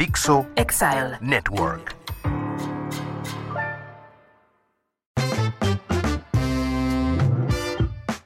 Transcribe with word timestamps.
Dixo 0.00 0.46
Exile. 0.56 1.18
Network. 1.20 1.94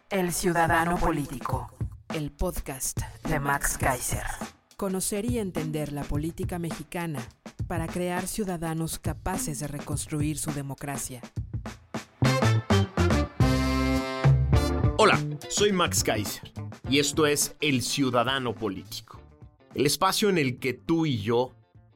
El 0.09 0.32
Ciudadano 0.32 0.96
Político. 0.98 1.73
el 2.15 2.30
podcast 2.30 3.01
De 3.29 3.41
Max 3.41 3.77
Kaiser. 3.77 4.23
Conocer 4.77 5.24
y 5.24 5.41
entender 5.41 5.92
la 5.92 6.05
política 6.05 6.60
mexicana 6.60 7.20
para 7.66 7.88
crear 7.88 8.29
ciudadanos 8.29 9.01
capaces 9.01 9.59
de 9.59 9.66
reconstruir 9.66 10.38
su 10.38 10.52
democracia. 10.52 11.23
Hola, 14.96 15.18
soy 15.48 15.73
Max 15.73 16.04
Kaiser 16.04 16.52
y 16.88 17.01
esto 17.01 17.27
es 17.27 17.56
El 17.60 17.82
Ciudadano 17.82 18.54
Político, 18.54 19.20
el 19.74 19.87
espacio 19.87 20.29
en 20.29 20.38
el 20.38 20.60
que 20.60 20.73
tú 20.73 21.04
y 21.04 21.20
yo 21.20 21.52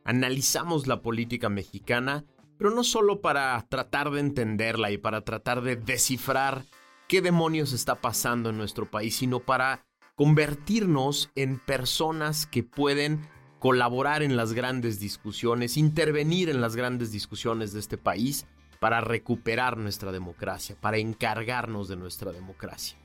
analizamos 0.08 0.86
la 0.86 1.02
política 1.02 1.50
mexicana, 1.50 2.24
pero 2.56 2.70
no 2.70 2.82
solo 2.82 3.20
para 3.20 3.60
tratar 3.68 4.10
de 4.10 4.20
entenderla 4.20 4.90
y 4.90 4.96
para 4.96 5.20
tratar 5.20 5.60
de 5.60 5.76
descifrar 5.76 6.64
qué 7.08 7.20
demonios 7.20 7.72
está 7.74 7.96
pasando 8.00 8.48
en 8.50 8.56
nuestro 8.56 8.90
país, 8.90 9.16
sino 9.16 9.40
para 9.40 9.84
convertirnos 10.16 11.30
en 11.34 11.58
personas 11.58 12.46
que 12.46 12.62
pueden 12.62 13.20
colaborar 13.58 14.22
en 14.22 14.36
las 14.36 14.54
grandes 14.54 14.98
discusiones, 14.98 15.76
intervenir 15.76 16.48
en 16.48 16.60
las 16.60 16.74
grandes 16.74 17.12
discusiones 17.12 17.72
de 17.74 17.80
este 17.80 17.98
país 17.98 18.46
para 18.80 19.00
recuperar 19.02 19.76
nuestra 19.76 20.10
democracia, 20.10 20.74
para 20.80 20.96
encargarnos 20.96 21.86
de 21.88 21.96
nuestra 21.96 22.32
democracia. 22.32 22.96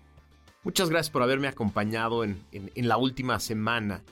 Muchas 0.63 0.89
gracias 0.89 1.09
por 1.11 1.21
haberme 1.23 1.47
acompañado 1.49 2.23
en, 2.23 2.41
en- 2.53 2.71
en 2.75 2.87
la 2.87 2.95
última 2.97 3.39
semana. 3.41 4.03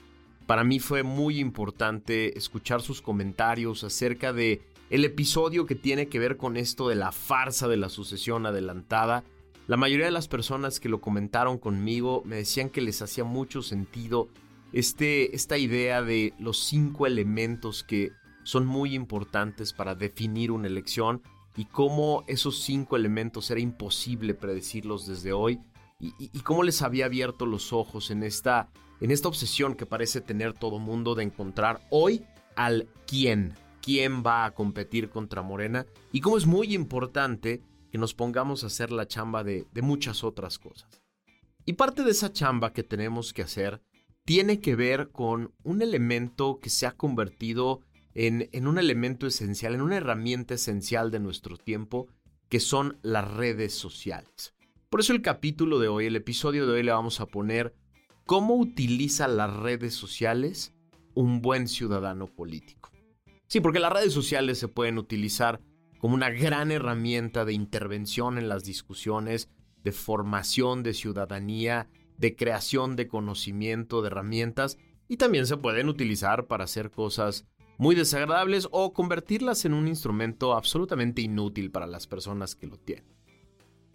Para 0.52 0.66
mí 0.66 0.82
fue 0.82 1.04
muy 1.04 1.40
importante 1.40 2.38
escuchar 2.38 2.82
sus 2.82 3.02
comentarios 3.02 3.86
acerca 3.86 4.34
de 4.34 4.62
el 4.90 5.06
episodio 5.06 5.66
que 5.66 5.76
tiene 5.76 6.10
que 6.10 6.20
ver 6.20 6.36
con 6.36 6.58
esto 6.58 6.90
de 6.90 6.96
la 6.96 7.14
farsa 7.14 7.70
de 7.70 7.78
la 7.78 7.88
sucesión 7.88 8.46
adelantada. 8.46 9.24
La 9.68 9.78
mayoría 9.78 10.08
de 10.08 10.12
las 10.12 10.28
personas 10.28 10.82
que 10.82 10.90
lo 10.90 11.00
comentaron 11.00 11.58
conmigo 11.58 12.22
me 12.26 12.36
decían 12.36 12.70
que 12.70 12.82
les 12.82 13.02
hacía 13.02 13.24
mucho 13.24 13.62
sentido 13.62 14.28
este, 14.74 15.34
esta 15.38 15.58
idea 15.58 16.02
de 16.02 16.34
los 16.38 16.62
cinco 16.66 17.08
elementos 17.08 17.86
que 17.86 18.12
son 18.44 18.66
muy 18.66 18.94
importantes 18.94 19.72
para 19.72 19.96
definir 19.96 20.52
una 20.52 20.68
elección 20.68 21.22
y 21.56 21.64
cómo 21.64 22.26
esos 22.28 22.62
cinco 22.62 22.98
elementos 22.98 23.50
era 23.52 23.62
imposible 23.62 24.34
predecirlos 24.34 25.08
desde 25.08 25.32
hoy 25.32 25.62
y, 25.98 26.08
y- 26.20 26.30
y 26.34 26.40
cómo 26.42 26.64
les 26.64 26.82
había 26.82 27.06
abierto 27.06 27.46
los 27.46 27.72
ojos 27.72 28.12
en 28.12 28.24
esta, 28.24 28.68
en 29.02 29.12
esta 29.12 29.28
obsesión 29.28 29.76
que 29.76 29.86
parece 29.86 30.22
tener 30.22 30.54
todo 30.54 30.80
mundo 30.80 31.16
de 31.16 31.24
encontrar 31.24 31.82
hoy 31.90 32.24
al 32.56 32.88
quién, 33.08 33.56
quién 33.82 34.24
va 34.24 34.46
a 34.46 34.52
competir 34.52 35.10
contra 35.10 35.42
Morena 35.42 35.88
y 36.12 36.22
cómo 36.22 36.38
es 36.38 36.46
muy 36.46 36.74
importante 36.76 37.62
que 37.92 37.98
nos 37.98 38.14
pongamos 38.14 38.64
a 38.64 38.68
hacer 38.68 38.92
la 38.92 39.08
chamba 39.08 39.44
de, 39.44 39.66
de 39.74 39.82
muchas 39.82 40.24
otras 40.24 40.60
cosas. 40.60 41.02
Y 41.66 41.74
parte 41.74 42.04
de 42.04 42.12
esa 42.12 42.32
chamba 42.32 42.74
que 42.74 42.84
tenemos 42.84 43.34
que 43.34 43.42
hacer 43.42 43.82
tiene 44.24 44.60
que 44.60 44.76
ver 44.76 45.10
con 45.10 45.52
un 45.64 45.82
elemento 45.82 46.60
que 46.62 46.70
se 46.70 46.86
ha 46.86 46.92
convertido 46.92 47.82
en, 48.14 48.50
en 48.52 48.68
un 48.68 48.78
elemento 48.78 49.26
esencial, 49.26 49.74
en 49.74 49.82
una 49.82 49.98
herramienta 49.98 50.54
esencial 50.54 51.10
de 51.10 51.20
nuestro 51.20 51.58
tiempo, 51.58 52.08
que 52.50 52.60
son 52.60 53.00
las 53.02 53.30
redes 53.34 53.74
sociales. 53.74 54.54
Por 54.90 55.00
eso 55.00 55.14
el 55.14 55.22
capítulo 55.22 55.80
de 55.80 55.88
hoy, 55.88 56.06
el 56.06 56.16
episodio 56.16 56.68
de 56.68 56.74
hoy 56.74 56.84
le 56.84 56.92
vamos 56.92 57.20
a 57.20 57.26
poner 57.26 57.74
cómo 58.26 58.56
utiliza 58.56 59.28
las 59.28 59.56
redes 59.56 59.94
sociales 59.94 60.74
un 61.14 61.42
buen 61.42 61.68
ciudadano 61.68 62.28
político. 62.28 62.92
Sí, 63.48 63.60
porque 63.60 63.80
las 63.80 63.92
redes 63.92 64.14
sociales 64.14 64.60
se 64.60 64.68
pueden 64.68 64.98
utilizar 64.98 65.60
como 66.00 66.16
una 66.16 66.30
gran 66.30 66.72
herramienta 66.72 67.46
de 67.46 67.54
intervención 67.54 68.38
en 68.38 68.50
las 68.50 68.64
discusiones, 68.64 69.50
de 69.84 69.92
formación 69.92 70.84
de 70.84 70.94
ciudadanía, 70.94 71.90
de 72.18 72.36
creación 72.36 72.96
de 72.96 73.08
conocimiento, 73.08 74.02
de 74.02 74.08
herramientas, 74.08 74.78
y 75.08 75.18
también 75.18 75.46
se 75.46 75.58
pueden 75.58 75.90
utilizar 75.90 76.48
para 76.48 76.64
hacer 76.64 76.92
cosas 76.92 77.46
muy 77.78 77.96
desagradables 77.96 78.68
o 78.72 78.94
convertirlas 78.94 79.66
en 79.66 79.74
un 79.74 79.88
instrumento 79.88 80.54
absolutamente 80.54 81.22
inútil 81.22 81.72
para 81.72 81.88
las 81.88 82.08
personas 82.08 82.56
que 82.56 82.68
lo 82.68 82.78
tienen. 82.78 83.21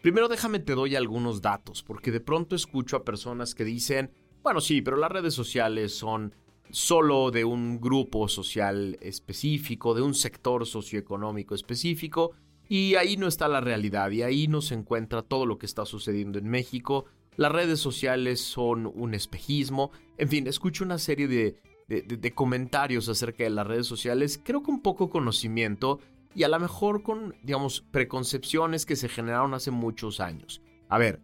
Primero 0.02 0.28
déjame 0.28 0.60
te 0.60 0.74
doy 0.74 0.94
algunos 0.94 1.42
datos, 1.42 1.82
porque 1.82 2.12
de 2.12 2.20
pronto 2.20 2.54
escucho 2.54 2.96
a 2.96 3.04
personas 3.04 3.54
que 3.54 3.64
dicen, 3.64 4.10
bueno 4.42 4.60
sí, 4.60 4.82
pero 4.82 4.96
las 4.96 5.10
redes 5.10 5.34
sociales 5.34 5.94
son 5.94 6.34
solo 6.70 7.30
de 7.30 7.44
un 7.44 7.80
grupo 7.80 8.28
social 8.28 8.98
específico, 9.00 9.94
de 9.94 10.02
un 10.02 10.14
sector 10.14 10.66
socioeconómico 10.66 11.54
específico, 11.54 12.32
y 12.68 12.96
ahí 12.96 13.16
no 13.16 13.28
está 13.28 13.46
la 13.48 13.60
realidad, 13.60 14.10
y 14.10 14.22
ahí 14.22 14.48
no 14.48 14.60
se 14.60 14.74
encuentra 14.74 15.22
todo 15.22 15.46
lo 15.46 15.58
que 15.58 15.66
está 15.66 15.84
sucediendo 15.86 16.38
en 16.38 16.48
México. 16.48 17.04
Las 17.36 17.52
redes 17.52 17.78
sociales 17.78 18.40
son 18.40 18.86
un 18.86 19.14
espejismo, 19.14 19.90
en 20.18 20.28
fin, 20.28 20.46
escucho 20.46 20.84
una 20.84 20.98
serie 20.98 21.28
de, 21.28 21.56
de- 21.86 22.32
comentarios 22.34 23.08
acerca 23.08 23.44
de 23.44 23.50
las 23.50 23.66
redes 23.66 23.86
sociales, 23.86 24.40
creo 24.42 24.62
que 24.62 24.70
un 24.72 24.82
poco 24.82 25.08
conocimiento 25.10 26.00
y 26.36 26.44
a 26.44 26.48
lo 26.48 26.60
mejor 26.60 27.02
con, 27.02 27.34
digamos, 27.42 27.80
preconcepciones 27.90 28.84
que 28.84 28.94
se 28.94 29.08
generaron 29.08 29.54
hace 29.54 29.70
muchos 29.70 30.20
años. 30.20 30.60
A 30.90 30.98
ver, 30.98 31.22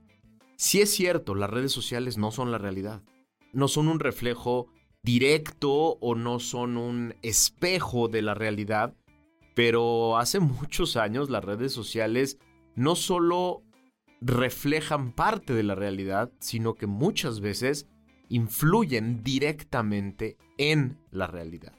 si 0.56 0.80
es 0.80 0.90
cierto, 0.90 1.34
las 1.34 1.50
redes 1.50 1.70
sociales 1.70 2.16
no 2.16 2.30
son 2.30 2.50
la 2.50 2.56
realidad, 2.56 3.02
no 3.52 3.68
son 3.68 3.88
un 3.88 4.00
reflejo 4.00 4.68
directo 5.02 5.70
o 6.00 6.14
no 6.14 6.40
son 6.40 6.78
un 6.78 7.14
espejo 7.20 8.08
de 8.08 8.22
la 8.22 8.32
realidad, 8.32 8.96
pero 9.54 10.16
hace 10.16 10.40
muchos 10.40 10.96
años 10.96 11.28
las 11.28 11.44
redes 11.44 11.72
sociales 11.72 12.38
no 12.74 12.96
solo 12.96 13.62
reflejan 14.22 15.12
parte 15.12 15.52
de 15.52 15.62
la 15.62 15.74
realidad, 15.74 16.32
sino 16.38 16.74
que 16.74 16.86
muchas 16.86 17.40
veces 17.40 17.86
influyen 18.30 19.22
directamente 19.22 20.38
en 20.56 20.98
la 21.10 21.26
realidad. 21.26 21.74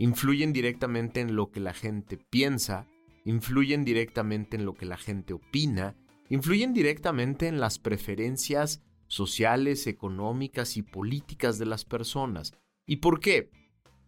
Influyen 0.00 0.54
directamente 0.54 1.20
en 1.20 1.36
lo 1.36 1.50
que 1.50 1.60
la 1.60 1.74
gente 1.74 2.16
piensa, 2.16 2.86
influyen 3.26 3.84
directamente 3.84 4.56
en 4.56 4.64
lo 4.64 4.72
que 4.72 4.86
la 4.86 4.96
gente 4.96 5.34
opina, 5.34 5.94
influyen 6.30 6.72
directamente 6.72 7.48
en 7.48 7.60
las 7.60 7.78
preferencias 7.78 8.82
sociales, 9.08 9.86
económicas 9.86 10.78
y 10.78 10.82
políticas 10.82 11.58
de 11.58 11.66
las 11.66 11.84
personas. 11.84 12.54
¿Y 12.86 12.96
por 12.96 13.20
qué? 13.20 13.50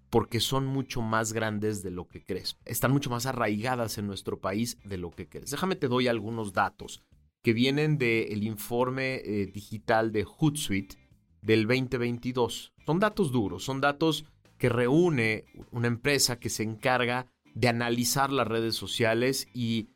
Porque 0.09 0.41
son 0.41 0.65
mucho 0.65 1.03
más 1.03 1.35
grandes 1.35 1.83
de 1.83 1.91
lo 1.91 2.09
que 2.09 2.25
crees. 2.25 2.57
Están 2.65 2.93
mucho 2.93 3.11
más 3.11 3.27
arraigadas 3.27 3.99
en 3.99 4.07
nuestro 4.07 4.41
país 4.41 4.79
de 4.87 4.97
lo 4.97 5.11
que 5.11 5.29
crees. 5.29 5.51
Déjame 5.51 5.77
te 5.77 5.89
doy 5.89 6.09
algunos 6.09 6.55
datos 6.55 7.03
que 7.43 7.53
vienen 7.53 7.99
del 7.99 8.45
informe 8.45 9.17
eh, 9.17 9.45
digital 9.53 10.11
de 10.11 10.25
Hootsuite 10.25 10.97
del 11.43 11.67
2022. 11.67 12.73
Son 12.87 12.99
datos 12.99 13.31
duros, 13.31 13.63
son 13.63 13.83
datos 13.83 14.25
que 14.62 14.69
reúne 14.69 15.44
una 15.73 15.88
empresa 15.88 16.38
que 16.38 16.49
se 16.49 16.62
encarga 16.62 17.26
de 17.53 17.67
analizar 17.67 18.31
las 18.31 18.47
redes 18.47 18.76
sociales 18.76 19.49
y, 19.53 19.88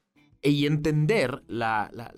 y 0.43 0.67
entender 0.67 1.45
la, 1.47 1.89
la, 1.93 2.13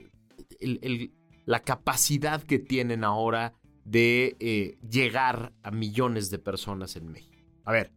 la 1.45 1.61
capacidad 1.61 2.43
que 2.43 2.59
tienen 2.59 3.05
ahora 3.05 3.53
de 3.85 4.35
eh, 4.41 4.79
llegar 4.81 5.53
a 5.62 5.71
millones 5.71 6.31
de 6.31 6.39
personas 6.39 6.97
en 6.97 7.12
México. 7.12 7.37
A 7.67 7.73
ver, 7.73 7.93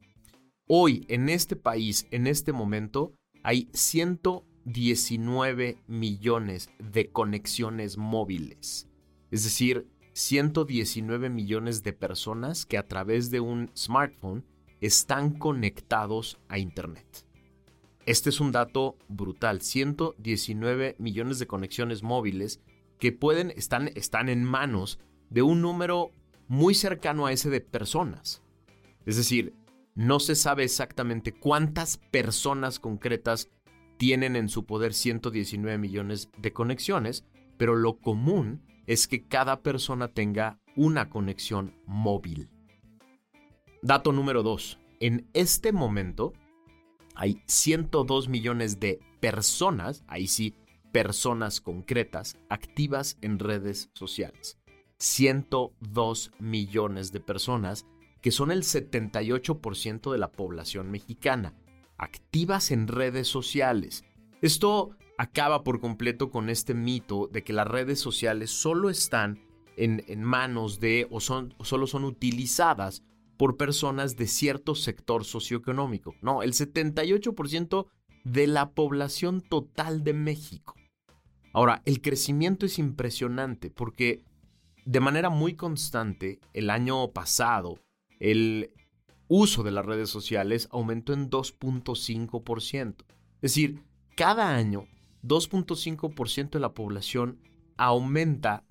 hoy 0.67 1.05
en 1.07 1.29
este 1.29 1.55
país, 1.55 2.05
en 2.11 2.27
este 2.27 2.51
momento, 2.51 3.13
hay 3.43 3.69
119 3.71 5.77
millones 5.87 6.69
de 6.77 7.09
conexiones 7.09 7.97
móviles. 7.97 8.89
Es 9.31 9.45
decir, 9.45 9.87
119 10.13 11.29
millones 11.29 11.83
de 11.83 11.93
personas 11.93 12.65
que 12.65 12.77
a 12.77 12.87
través 12.87 13.31
de 13.31 13.39
un 13.39 13.71
smartphone 13.75 14.45
están 14.81 15.31
conectados 15.31 16.39
a 16.49 16.57
Internet. 16.57 17.25
Este 18.05 18.29
es 18.29 18.39
un 18.39 18.51
dato 18.51 18.97
brutal, 19.07 19.61
119 19.61 20.95
millones 20.97 21.39
de 21.39 21.47
conexiones 21.47 22.01
móviles 22.01 22.59
que 22.99 23.11
pueden 23.11 23.51
están 23.51 23.89
están 23.95 24.27
en 24.27 24.43
manos 24.43 24.99
de 25.29 25.43
un 25.43 25.61
número 25.61 26.11
muy 26.47 26.73
cercano 26.73 27.25
a 27.25 27.31
ese 27.31 27.49
de 27.49 27.61
personas. 27.61 28.43
Es 29.05 29.17
decir, 29.17 29.53
no 29.95 30.19
se 30.19 30.35
sabe 30.35 30.63
exactamente 30.63 31.31
cuántas 31.31 31.97
personas 31.97 32.79
concretas 32.79 33.49
tienen 33.97 34.35
en 34.35 34.49
su 34.49 34.65
poder 34.65 34.93
119 34.93 35.77
millones 35.77 36.29
de 36.37 36.53
conexiones, 36.53 37.23
pero 37.57 37.75
lo 37.75 37.99
común 37.99 38.61
es 38.91 39.07
que 39.07 39.25
cada 39.25 39.61
persona 39.61 40.09
tenga 40.09 40.59
una 40.75 41.09
conexión 41.09 41.73
móvil. 41.85 42.49
Dato 43.81 44.11
número 44.11 44.43
2. 44.43 44.79
En 44.99 45.29
este 45.31 45.71
momento 45.71 46.33
hay 47.15 47.41
102 47.45 48.27
millones 48.27 48.81
de 48.81 48.99
personas, 49.21 50.03
ahí 50.07 50.27
sí, 50.27 50.55
personas 50.91 51.61
concretas, 51.61 52.35
activas 52.49 53.17
en 53.21 53.39
redes 53.39 53.89
sociales. 53.93 54.57
102 54.97 56.31
millones 56.39 57.13
de 57.13 57.21
personas, 57.21 57.85
que 58.19 58.31
son 58.31 58.51
el 58.51 58.63
78% 58.63 60.11
de 60.11 60.17
la 60.17 60.33
población 60.33 60.91
mexicana, 60.91 61.55
activas 61.97 62.71
en 62.71 62.89
redes 62.89 63.29
sociales. 63.29 64.03
Esto 64.41 64.97
acaba 65.21 65.63
por 65.63 65.79
completo 65.79 66.31
con 66.31 66.49
este 66.49 66.73
mito 66.73 67.29
de 67.31 67.43
que 67.43 67.53
las 67.53 67.67
redes 67.67 67.99
sociales 67.99 68.49
solo 68.49 68.89
están 68.89 69.39
en, 69.77 70.23
manos 70.23 70.79
de 70.79 71.05
o, 71.11 71.19
son, 71.19 71.53
o 71.59 71.63
solo 71.63 71.85
son 71.85 72.05
utilizadas 72.05 73.03
por 73.37 73.55
personas 73.55 74.17
de 74.17 74.25
cierto 74.25 74.73
sector 74.73 75.23
socioeconómico. 75.23 76.15
No, 76.23 76.41
el 76.41 76.53
78% 76.53 77.85
de 78.23 78.47
la 78.47 78.71
población 78.71 79.41
total 79.41 80.03
de 80.03 80.13
México. 80.13 80.73
Ahora, 81.53 81.83
el 81.85 82.01
crecimiento 82.01 82.65
es 82.65 82.79
impresionante 82.79 83.69
porque 83.69 84.25
de 84.85 84.99
manera 85.01 85.29
muy 85.29 85.53
constante 85.53 86.39
el 86.53 86.71
año 86.71 87.11
pasado 87.11 87.77
el 88.19 88.71
uso 89.27 89.61
de 89.61 89.71
las 89.71 89.85
redes 89.85 90.09
sociales 90.09 90.67
aumentó 90.71 91.13
en 91.13 91.29
2.5%. 91.29 92.95
Es 93.35 93.41
decir, 93.41 93.83
cada 94.15 94.55
año 94.55 94.87
2.5% 95.23 96.51
de 96.51 96.59
la 96.59 96.73
población 96.73 97.39
aumenta 97.77 98.65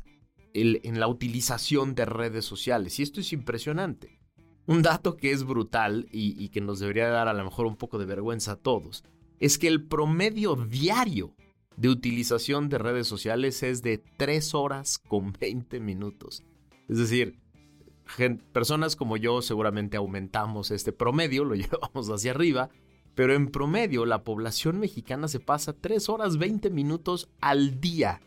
en 0.52 0.98
la 0.98 1.08
utilización 1.08 1.94
de 1.94 2.04
redes 2.06 2.44
sociales. 2.44 2.98
Y 2.98 3.02
esto 3.02 3.20
es 3.20 3.32
impresionante. 3.32 4.20
Un 4.66 4.82
dato 4.82 5.16
que 5.16 5.32
es 5.32 5.44
brutal 5.44 6.06
y, 6.12 6.48
que 6.50 6.60
nos 6.60 6.78
debería 6.78 7.08
dar 7.08 7.28
a 7.28 7.32
lo 7.32 7.44
mejor 7.44 7.66
un 7.66 7.76
poco 7.76 7.98
de 7.98 8.06
vergüenza 8.06 8.52
a 8.52 8.56
todos 8.56 9.02
es 9.40 9.58
que 9.58 9.68
el 9.68 9.84
promedio 9.84 10.54
diario 10.54 11.34
de 11.76 11.88
utilización 11.88 12.68
de 12.68 12.78
redes 12.78 13.08
sociales 13.08 13.62
es 13.62 13.82
de 13.82 13.98
3 13.98 14.54
horas 14.54 14.98
con 14.98 15.32
20 15.32 15.80
minutos. 15.80 16.44
Es 16.88 16.98
decir, 16.98 17.40
personas 18.52 18.96
como 18.96 19.16
yo 19.16 19.40
seguramente 19.42 19.96
aumentamos 19.96 20.70
este 20.70 20.92
promedio, 20.92 21.44
lo 21.44 21.54
llevamos 21.56 22.08
hacia 22.08 22.32
arriba, 22.32 22.70
pero 23.20 23.34
en 23.34 23.48
promedio 23.48 24.06
la 24.06 24.24
población 24.24 24.80
mexicana 24.80 25.28
se 25.28 25.40
pasa 25.40 25.74
3 25.74 26.08
horas 26.08 26.38
20 26.38 26.70
minutos 26.70 27.28
al 27.42 27.78
día 27.78 28.22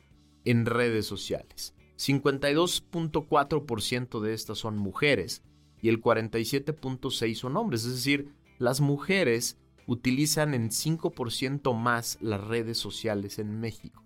en 0.45 0.67
redes 0.67 1.07
sociales. 1.07 1.73
52.4% 1.97 4.19
de 4.19 4.35
estas 4.35 4.59
son 4.59 4.77
mujeres 4.77 5.41
y 5.81 5.89
el 5.89 5.99
47.6 5.99 7.33
son 7.33 7.57
hombres. 7.57 7.85
Es 7.85 7.95
decir, 7.95 8.35
las 8.59 8.81
mujeres 8.81 9.57
utilizan 9.87 10.53
en 10.53 10.69
5% 10.69 11.75
más 11.75 12.19
las 12.21 12.43
redes 12.43 12.77
sociales 12.77 13.39
en 13.39 13.59
México. 13.59 14.03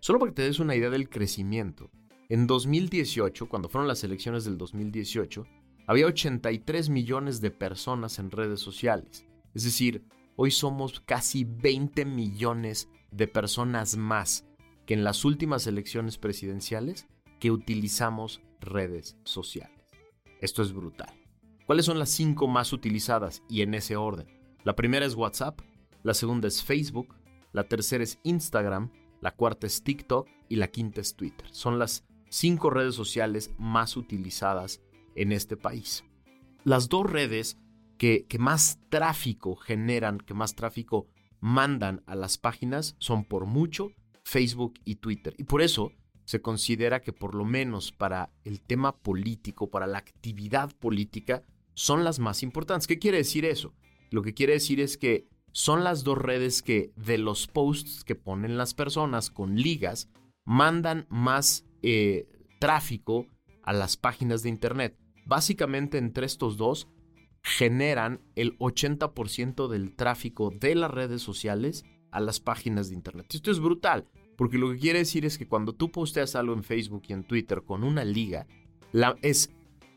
Solo 0.00 0.18
para 0.18 0.32
que 0.32 0.36
te 0.36 0.42
des 0.42 0.58
una 0.58 0.74
idea 0.74 0.90
del 0.90 1.08
crecimiento, 1.08 1.88
en 2.28 2.48
2018, 2.48 3.48
cuando 3.48 3.68
fueron 3.68 3.86
las 3.86 4.02
elecciones 4.02 4.44
del 4.44 4.58
2018, 4.58 5.46
había 5.86 6.06
83 6.06 6.88
millones 6.88 7.40
de 7.40 7.52
personas 7.52 8.18
en 8.18 8.32
redes 8.32 8.58
sociales. 8.58 9.24
Es 9.54 9.62
decir, 9.62 10.02
hoy 10.36 10.50
somos 10.50 11.00
casi 11.00 11.44
20 11.44 12.04
millones 12.04 12.88
de 13.10 13.26
personas 13.26 13.96
más 13.96 14.46
que 14.84 14.94
en 14.94 15.04
las 15.04 15.24
últimas 15.24 15.66
elecciones 15.66 16.18
presidenciales 16.18 17.08
que 17.40 17.50
utilizamos 17.50 18.40
redes 18.60 19.16
sociales. 19.24 19.76
Esto 20.40 20.62
es 20.62 20.72
brutal. 20.72 21.12
¿Cuáles 21.66 21.86
son 21.86 21.98
las 21.98 22.10
cinco 22.10 22.46
más 22.46 22.72
utilizadas 22.72 23.42
y 23.48 23.62
en 23.62 23.74
ese 23.74 23.96
orden? 23.96 24.28
La 24.62 24.76
primera 24.76 25.04
es 25.04 25.14
WhatsApp, 25.14 25.60
la 26.02 26.14
segunda 26.14 26.46
es 26.46 26.62
Facebook, 26.62 27.16
la 27.52 27.64
tercera 27.64 28.04
es 28.04 28.20
Instagram, 28.22 28.92
la 29.20 29.34
cuarta 29.34 29.66
es 29.66 29.82
TikTok 29.82 30.28
y 30.48 30.56
la 30.56 30.68
quinta 30.68 31.00
es 31.00 31.16
Twitter. 31.16 31.46
Son 31.50 31.78
las 31.78 32.04
cinco 32.28 32.70
redes 32.70 32.94
sociales 32.94 33.50
más 33.58 33.96
utilizadas 33.96 34.80
en 35.14 35.32
este 35.32 35.56
país. 35.56 36.04
Las 36.64 36.88
dos 36.88 37.10
redes 37.10 37.58
que, 37.96 38.26
más 38.38 38.78
tráfico 38.88 39.56
generan, 39.56 40.18
que 40.18 40.34
más 40.34 40.54
tráfico 40.54 41.08
mandan 41.40 42.02
a 42.06 42.14
las 42.14 42.38
páginas 42.38 42.96
son 42.98 43.24
por 43.24 43.46
mucho 43.46 43.90
Facebook 44.24 44.74
y 44.84 44.96
Twitter. 44.96 45.34
Y 45.38 45.44
por 45.44 45.62
eso 45.62 45.92
se 46.24 46.40
considera 46.42 47.00
que 47.00 47.12
por 47.12 47.34
lo 47.34 47.44
menos 47.44 47.92
para 47.92 48.32
el 48.44 48.60
tema 48.60 48.96
político, 48.96 49.70
para 49.70 49.86
la 49.86 49.98
actividad 49.98 50.74
política, 50.76 51.44
son 51.74 52.04
las 52.04 52.18
más 52.18 52.42
importantes. 52.42 52.86
¿Qué 52.86 52.98
quiere 52.98 53.18
decir 53.18 53.44
eso? 53.44 53.74
Lo 54.10 54.22
que 54.22 54.34
quiere 54.34 54.54
decir 54.54 54.80
es 54.80 54.96
que 54.96 55.28
son 55.52 55.84
las 55.84 56.04
dos 56.04 56.18
redes 56.18 56.62
que 56.62 56.92
de 56.96 57.18
los 57.18 57.46
posts 57.46 58.04
que 58.04 58.14
ponen 58.14 58.58
las 58.58 58.74
personas 58.74 59.30
con 59.30 59.56
ligas 59.56 60.10
mandan 60.44 61.06
más 61.08 61.64
eh, 61.82 62.28
tráfico 62.58 63.26
a 63.62 63.72
las 63.72 63.96
páginas 63.96 64.42
de 64.42 64.48
Internet. 64.48 64.98
Básicamente 65.24 65.98
entre 65.98 66.26
estos 66.26 66.56
dos 66.56 66.88
generan 67.46 68.20
el 68.34 68.58
80% 68.58 69.68
del 69.68 69.94
tráfico 69.94 70.50
de 70.50 70.74
las 70.74 70.90
redes 70.90 71.22
sociales 71.22 71.84
a 72.10 72.18
las 72.18 72.40
páginas 72.40 72.88
de 72.88 72.96
Internet. 72.96 73.32
Esto 73.32 73.52
es 73.52 73.60
brutal. 73.60 74.08
Porque 74.36 74.58
lo 74.58 74.72
que 74.72 74.78
quiere 74.78 74.98
decir 74.98 75.24
es 75.24 75.38
que 75.38 75.46
cuando 75.46 75.72
tú 75.72 75.92
posteas 75.92 76.34
algo 76.34 76.54
en 76.54 76.64
Facebook 76.64 77.04
y 77.06 77.12
en 77.12 77.22
Twitter 77.22 77.62
con 77.62 77.84
una 77.84 78.04
liga, 78.04 78.48
la, 78.90 79.16
es 79.22 79.50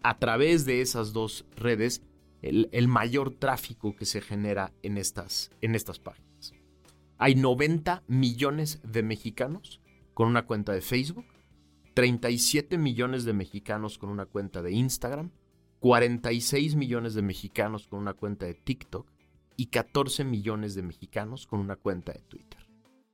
a 0.03 0.19
través 0.19 0.65
de 0.65 0.81
esas 0.81 1.11
dos 1.11 1.43
redes 1.55 2.03
el, 2.43 2.87
mayor 2.87 3.31
tráfico 3.31 3.95
que 3.95 4.05
se 4.05 4.21
genera 4.21 4.71
en 4.83 4.99
estas, 4.99 5.49
en 5.61 5.73
estas 5.73 5.97
páginas. 5.97 6.53
Hay 7.17 7.33
90 7.33 8.03
millones 8.07 8.79
de 8.83 9.01
mexicanos 9.01 9.81
con 10.13 10.27
una 10.27 10.45
cuenta 10.45 10.71
de 10.71 10.81
Facebook, 10.81 11.25
37 11.95 12.77
millones 12.77 13.25
de 13.25 13.33
mexicanos 13.33 13.97
con 13.97 14.09
una 14.09 14.27
cuenta 14.27 14.61
de 14.61 14.71
Instagram, 14.71 15.31
46 15.79 16.75
millones 16.75 17.13
de 17.13 17.21
mexicanos 17.21 17.87
con 17.87 17.99
una 17.99 18.13
cuenta 18.13 18.45
de 18.45 18.53
TikTok 18.53 19.09
y 19.55 19.67
14 19.67 20.23
millones 20.23 20.75
de 20.75 20.83
mexicanos 20.83 21.47
con 21.47 21.59
una 21.59 21.75
cuenta 21.75 22.13
de 22.13 22.21
Twitter. 22.21 22.59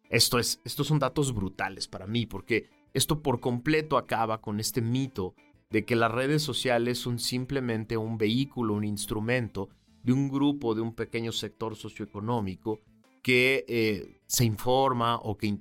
Esto 0.09 0.39
es, 0.39 0.61
estos 0.63 0.87
son 0.87 0.99
datos 0.99 1.33
brutales 1.33 1.87
para 1.87 2.07
mí, 2.07 2.25
porque 2.25 2.69
esto 2.93 3.21
por 3.21 3.39
completo 3.39 3.97
acaba 3.97 4.41
con 4.41 4.59
este 4.59 4.81
mito 4.81 5.35
de 5.69 5.85
que 5.85 5.95
las 5.95 6.11
redes 6.11 6.43
sociales 6.43 6.99
son 6.99 7.19
simplemente 7.19 7.97
un 7.97 8.17
vehículo, 8.17 8.75
un 8.75 8.83
instrumento 8.83 9.69
de 10.03 10.13
un 10.13 10.29
grupo, 10.29 10.75
de 10.75 10.81
un 10.81 10.93
pequeño 10.93 11.31
sector 11.31 11.75
socioeconómico 11.75 12.81
que 13.23 13.65
eh, 13.67 14.21
se 14.27 14.45
informa 14.45 15.15
o 15.17 15.35
que, 15.35 15.57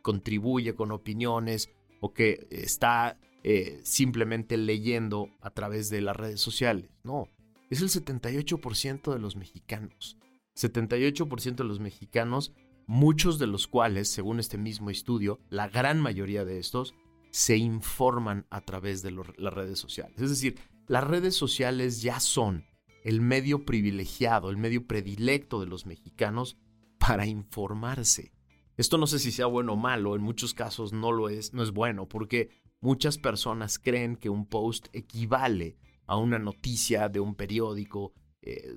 contribuye 0.00 0.74
con 0.74 0.92
opiniones 0.92 1.68
o 2.00 2.12
que 2.12 2.46
está 2.50 3.18
eh, 3.42 3.80
simplemente 3.84 4.56
leyendo 4.56 5.28
a 5.40 5.50
través 5.50 5.90
de 5.90 6.00
las 6.00 6.16
redes 6.16 6.40
sociales. 6.40 6.90
No, 7.04 7.28
es 7.70 7.80
el 7.80 7.88
78% 7.88 9.12
de 9.12 9.18
los 9.18 9.36
mexicanos. 9.36 10.16
78% 10.54 11.56
de 11.56 11.64
los 11.64 11.80
mexicanos 11.80 12.52
muchos 12.90 13.38
de 13.38 13.46
los 13.46 13.68
cuales, 13.68 14.08
según 14.08 14.40
este 14.40 14.58
mismo 14.58 14.90
estudio, 14.90 15.38
la 15.48 15.68
gran 15.68 16.00
mayoría 16.00 16.44
de 16.44 16.58
estos 16.58 16.94
se 17.30 17.56
informan 17.56 18.46
a 18.50 18.62
través 18.62 19.02
de 19.02 19.12
las 19.12 19.54
redes 19.54 19.78
sociales. 19.78 20.20
Es 20.20 20.28
decir, 20.28 20.58
las 20.88 21.04
redes 21.04 21.36
sociales 21.36 22.02
ya 22.02 22.18
son 22.18 22.64
el 23.04 23.20
medio 23.20 23.64
privilegiado, 23.64 24.50
el 24.50 24.56
medio 24.56 24.88
predilecto 24.88 25.60
de 25.60 25.66
los 25.66 25.86
mexicanos 25.86 26.58
para 26.98 27.26
informarse. 27.26 28.32
Esto 28.76 28.98
no 28.98 29.06
sé 29.06 29.20
si 29.20 29.30
sea 29.30 29.46
bueno 29.46 29.74
o 29.74 29.76
malo, 29.76 30.16
en 30.16 30.22
muchos 30.22 30.52
casos 30.52 30.92
no 30.92 31.12
lo 31.12 31.28
es, 31.28 31.54
no 31.54 31.62
es 31.62 31.70
bueno, 31.70 32.08
porque 32.08 32.50
muchas 32.80 33.18
personas 33.18 33.78
creen 33.78 34.16
que 34.16 34.28
un 34.28 34.46
post 34.46 34.88
equivale 34.92 35.76
a 36.06 36.16
una 36.16 36.38
noticia 36.38 37.08
de 37.08 37.20
un 37.20 37.34
periódico, 37.34 38.12
eh, 38.42 38.74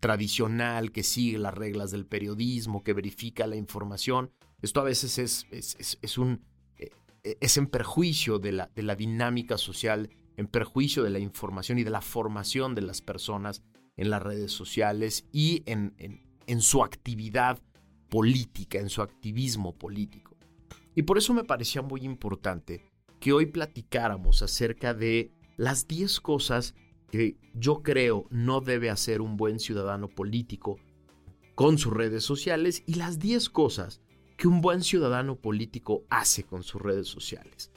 tradicional 0.00 0.92
que 0.92 1.02
sigue 1.02 1.38
las 1.38 1.54
reglas 1.54 1.90
del 1.90 2.06
periodismo, 2.06 2.82
que 2.82 2.92
verifica 2.92 3.46
la 3.46 3.56
información. 3.56 4.30
Esto 4.60 4.80
a 4.80 4.84
veces 4.84 5.18
es, 5.18 5.46
es, 5.50 6.18
un, 6.18 6.44
eh, 6.78 6.90
es 7.40 7.56
en 7.56 7.66
perjuicio 7.66 8.38
de 8.38 8.52
la, 8.52 8.70
de 8.74 8.82
la 8.82 8.94
dinámica 8.94 9.56
social, 9.56 10.10
en 10.36 10.46
perjuicio 10.46 11.02
de 11.02 11.10
la 11.10 11.18
información 11.18 11.78
y 11.78 11.84
de 11.84 11.90
la 11.90 12.02
formación 12.02 12.74
de 12.74 12.82
las 12.82 13.00
personas 13.00 13.62
en 13.96 14.10
las 14.10 14.22
redes 14.22 14.52
sociales 14.52 15.26
y 15.32 15.62
en, 15.64 15.94
en 16.46 16.60
su 16.60 16.84
actividad 16.84 17.58
política, 18.10 18.78
en 18.78 18.90
su 18.90 19.00
activismo 19.00 19.74
político. 19.74 20.36
Y 20.94 21.02
por 21.02 21.18
eso 21.18 21.32
me 21.32 21.44
parecía 21.44 21.82
muy 21.82 22.02
importante 22.02 22.84
que 23.20 23.32
hoy 23.32 23.46
platicáramos 23.46 24.42
acerca 24.42 24.94
de 24.94 25.32
las 25.56 25.88
10 25.88 26.20
cosas 26.20 26.74
que 27.10 27.36
yo 27.54 27.82
creo 27.82 28.26
no 28.30 28.60
debe 28.60 28.90
hacer 28.90 29.20
un 29.20 29.36
buen 29.36 29.58
ciudadano 29.58 30.08
político 30.08 30.78
con 31.54 31.78
sus 31.78 31.92
redes 31.92 32.24
sociales 32.24 32.82
y 32.86 32.94
las 32.94 33.18
10 33.18 33.48
cosas 33.50 34.00
que 34.36 34.48
un 34.48 34.60
buen 34.60 34.82
ciudadano 34.82 35.36
político 35.36 36.04
hace 36.10 36.44
con 36.44 36.62
sus 36.62 36.80
redes 36.80 37.08
sociales. 37.08 37.70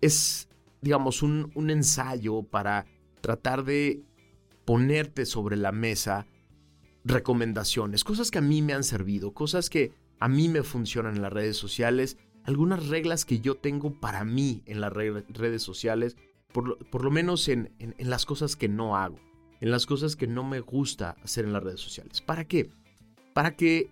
Es, 0.00 0.48
digamos, 0.80 1.22
un, 1.22 1.52
ensayo 1.70 2.42
para 2.42 2.86
tratar 3.20 3.64
de 3.64 4.02
ponerte 4.64 5.24
sobre 5.24 5.56
la 5.56 5.72
mesa 5.72 6.26
recomendaciones, 7.04 8.04
cosas 8.04 8.30
que 8.30 8.38
a 8.38 8.42
mí 8.42 8.60
me 8.60 8.74
han 8.74 8.84
servido, 8.84 9.32
cosas 9.32 9.70
que 9.70 9.92
a 10.18 10.28
mí 10.28 10.48
me 10.48 10.62
funcionan 10.62 11.16
en 11.16 11.22
las 11.22 11.32
redes 11.32 11.56
sociales, 11.56 12.18
algunas 12.44 12.88
reglas 12.88 13.24
que 13.24 13.40
yo 13.40 13.56
tengo 13.56 14.00
para 14.00 14.24
mí 14.24 14.62
en 14.66 14.80
las 14.80 14.92
redes 14.92 15.62
sociales, 15.62 16.16
por 16.52 16.68
lo, 16.68 16.78
por 16.78 17.04
lo 17.04 17.10
menos 17.10 17.48
en, 17.48 17.74
en, 17.78 17.94
las 18.10 18.24
cosas 18.24 18.56
que 18.56 18.68
no 18.68 18.96
hago, 18.96 19.18
en 19.60 19.70
las 19.70 19.86
cosas 19.86 20.16
que 20.16 20.26
no 20.26 20.44
me 20.44 20.60
gusta 20.60 21.16
hacer 21.22 21.44
en 21.44 21.52
las 21.52 21.62
redes 21.62 21.80
sociales. 21.80 22.20
¿Para 22.20 22.46
qué? 22.46 22.70
Para 23.34 23.54
que 23.54 23.90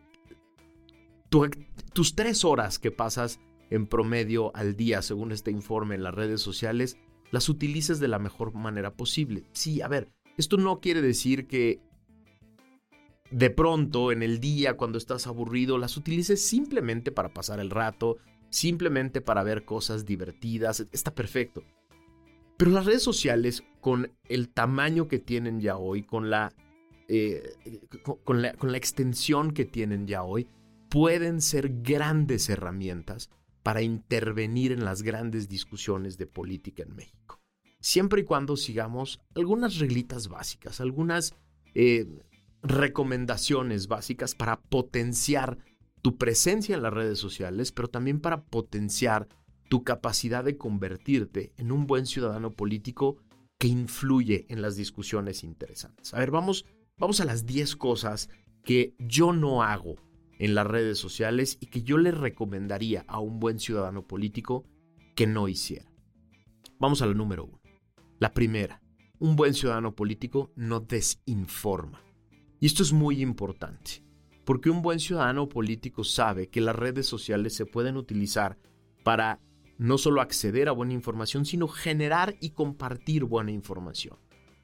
tus 1.93 2.15
tres 2.15 2.45
horas 2.45 2.79
que 2.79 2.91
pasas 2.91 3.41
en 3.71 3.87
promedio 3.87 4.55
al 4.55 4.76
día, 4.76 5.03
según 5.03 5.33
este 5.33 5.50
informe 5.50 5.95
en 5.95 6.03
las 6.03 6.15
redes 6.15 6.41
sociales, 6.41 6.97
las 7.31 7.49
utilices 7.49 7.99
de 8.00 8.09
la 8.09 8.19
mejor 8.19 8.55
manera 8.55 8.95
posible. 8.95 9.45
Sí, 9.53 9.83
a 9.83 9.88
ver, 9.88 10.12
esto 10.37 10.57
no 10.57 10.81
quiere 10.81 11.03
decir 11.03 11.47
que 11.47 11.81
de 13.31 13.50
pronto 13.50 14.12
en 14.12 14.23
el 14.23 14.38
día 14.38 14.76
cuando 14.76 14.99
estás 14.99 15.26
aburrido 15.26 15.79
las 15.79 15.97
utilices 15.97 16.47
simplemente 16.47 17.11
para 17.11 17.31
pasar 17.31 17.59
el 17.59 17.71
rato, 17.71 18.19
simplemente 18.50 19.21
para 19.21 19.43
ver 19.43 19.65
cosas 19.65 20.05
divertidas, 20.05 20.87
está 20.93 21.15
perfecto. 21.15 21.62
Pero 22.57 22.71
las 22.71 22.87
redes 22.87 23.03
sociales, 23.03 23.65
con 23.81 24.12
el 24.29 24.49
tamaño 24.49 25.09
que 25.09 25.19
tienen 25.19 25.61
ya 25.61 25.76
hoy, 25.76 26.03
con 26.03 26.31
la, 26.31 26.53
eh, 27.09 27.43
con, 28.25 28.43
la, 28.43 28.55
con 28.55 28.73
la 28.73 28.79
extensión 28.79 29.53
que 29.53 29.67
tienen 29.67 30.07
ya 30.07 30.23
hoy, 30.23 30.49
pueden 30.88 31.41
ser 31.41 31.83
grandes 31.83 32.49
herramientas 32.49 33.31
para 33.62 33.83
intervenir 33.83 34.73
en 34.73 34.85
las 34.85 35.03
grandes 35.03 35.49
discusiones 35.49 36.17
de 36.19 36.26
política 36.26 36.85
en 36.85 36.95
México. 36.95 37.41
Siempre 37.81 38.23
y 38.23 38.25
cuando 38.25 38.57
sigamos 38.57 39.21
algunas 39.35 39.79
reglitas 39.79 40.29
básicas, 40.29 40.81
algunas 40.81 41.35
eh, 41.75 42.07
recomendaciones 42.62 43.87
básicas 43.88 44.35
para 44.35 44.61
potenciar 44.61 45.59
tu 46.07 46.17
presencia 46.19 46.77
en 46.77 46.83
las 46.83 46.93
redes 46.93 47.19
sociales, 47.19 47.73
pero 47.73 47.89
también 47.89 48.21
para 48.21 48.45
potenciar 48.45 49.27
tu 49.69 49.83
capacidad 49.83 50.45
de 50.45 50.57
convertirte 50.57 51.53
en 51.57 51.73
un 51.73 51.89
buen 51.89 52.07
ciudadano 52.07 52.53
político 52.53 53.17
que 53.59 53.67
influye 53.67 54.47
en 54.49 54.63
las 54.63 54.77
discusiones 54.77 55.43
interesantes. 55.43 56.15
A 56.15 56.21
ver, 56.21 56.31
vamos, 56.31 56.65
vamos 56.97 57.21
a 57.21 57.25
las 57.25 57.45
10 57.45 57.75
cosas 57.75 58.29
que 58.63 58.95
yo 59.01 59.33
no 59.33 59.65
hago 59.65 59.97
en 60.39 60.55
las 60.55 60.69
redes 60.69 60.97
sociales 60.97 61.59
y 61.59 61.67
que 61.67 61.83
yo 61.83 61.99
le 61.99 62.13
recomendaría 62.13 63.05
a 63.09 63.19
un 63.19 63.41
buen 63.41 63.59
ciudadano 63.59 64.07
político 64.07 64.63
que 65.17 65.27
no 65.27 65.49
hiciera. 65.49 65.91
Vamos 66.79 67.03
a 67.03 67.07
la 67.07 67.15
número 67.15 67.47
uno. 67.47 67.61
La 68.21 68.33
primera, 68.33 68.81
un 69.19 69.35
buen 69.35 69.55
ciudadano 69.55 69.97
político 69.97 70.53
no 70.55 70.79
desinforma. 70.79 72.01
Y 72.61 72.67
esto 72.67 72.85
es 72.85 72.93
muy 72.93 73.23
importante, 73.23 74.06
porque 74.47 74.71
un 74.71 74.81
buen 74.81 75.00
ciudadano 75.00 75.49
político 75.49 76.05
sabe 76.05 76.47
que 76.47 76.61
las 76.61 76.76
redes 76.76 77.05
sociales 77.07 77.53
se 77.53 77.67
pueden 77.67 77.97
utilizar 77.97 78.57
para 79.03 79.41
no 79.76 79.99
solo 79.99 80.21
acceder 80.21 80.69
a 80.69 80.73
buena 80.73 80.93
información, 80.93 81.45
sino 81.45 81.67
generar 81.67 82.37
y 82.41 82.50
compartir 82.50 83.25
buena 83.25 83.50
información. 83.50 84.17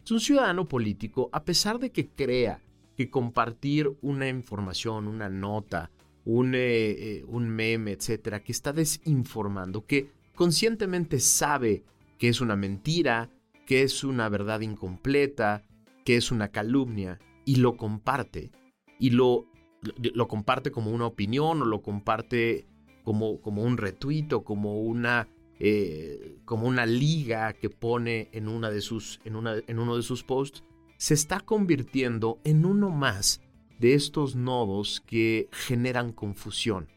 Es 0.05 0.12
un 0.12 0.21
ciudadano 0.21 0.69
político, 0.69 1.29
a 1.33 1.45
pesar 1.45 1.81
de 1.81 1.91
que 1.91 2.09
crea 2.09 2.62
que 2.97 3.11
compartir 3.11 3.91
una 4.03 4.29
información, 4.29 5.09
una 5.09 5.29
nota, 5.29 5.91
un, 6.25 6.55
eh, 6.55 6.61
eh, 6.91 7.25
un 7.27 7.49
meme, 7.49 7.91
etcétera, 7.91 8.45
que 8.45 8.53
está 8.53 8.73
desinformando, 8.73 9.85
que 9.85 10.12
conscientemente 10.37 11.19
sabe 11.19 11.83
que 12.19 12.29
es 12.29 12.41
una 12.41 12.55
mentira, 12.55 13.31
que 13.67 13.83
es 13.83 14.05
una 14.05 14.29
verdad 14.29 14.61
incompleta, 14.61 15.65
que 16.05 16.17
es 16.17 16.31
una 16.31 16.53
calumnia, 16.53 17.19
y 17.45 17.57
lo 17.57 17.77
comparte. 17.77 18.53
Y 19.01 19.11
lo, 19.11 19.49
lo, 19.83 20.29
comparte 20.29 20.71
como 20.71 20.91
una 20.91 21.07
opinión 21.07 21.62
o 21.62 21.65
lo 21.65 21.83
comparte 21.83 22.67
como, 23.03 23.41
como 23.41 23.62
un 23.62 23.77
retweet 23.77 24.33
o 24.33 24.45
como 24.45 24.81
una, 24.81 25.29
eh, 25.59 26.39
como 26.45 26.69
una 26.69 26.87
liga 26.87 27.53
que 27.53 27.71
pone 27.71 28.29
en, 28.33 28.49
una 28.49 28.71
de 28.71 28.81
sus, 28.81 29.21
en, 29.25 29.37
una, 29.37 29.57
en 29.67 29.79
uno 29.79 29.97
de 29.97 30.03
sus 30.03 30.23
posts, 30.23 30.62
se 30.97 31.15
está 31.15 31.41
convirtiendo 31.41 32.39
en 32.45 32.65
uno 32.65 32.91
más 32.91 33.41
de 33.81 33.95
estos 33.95 34.37
nodos 34.37 35.03
que 35.05 35.49
generan 35.51 36.12
confusión. 36.12 36.89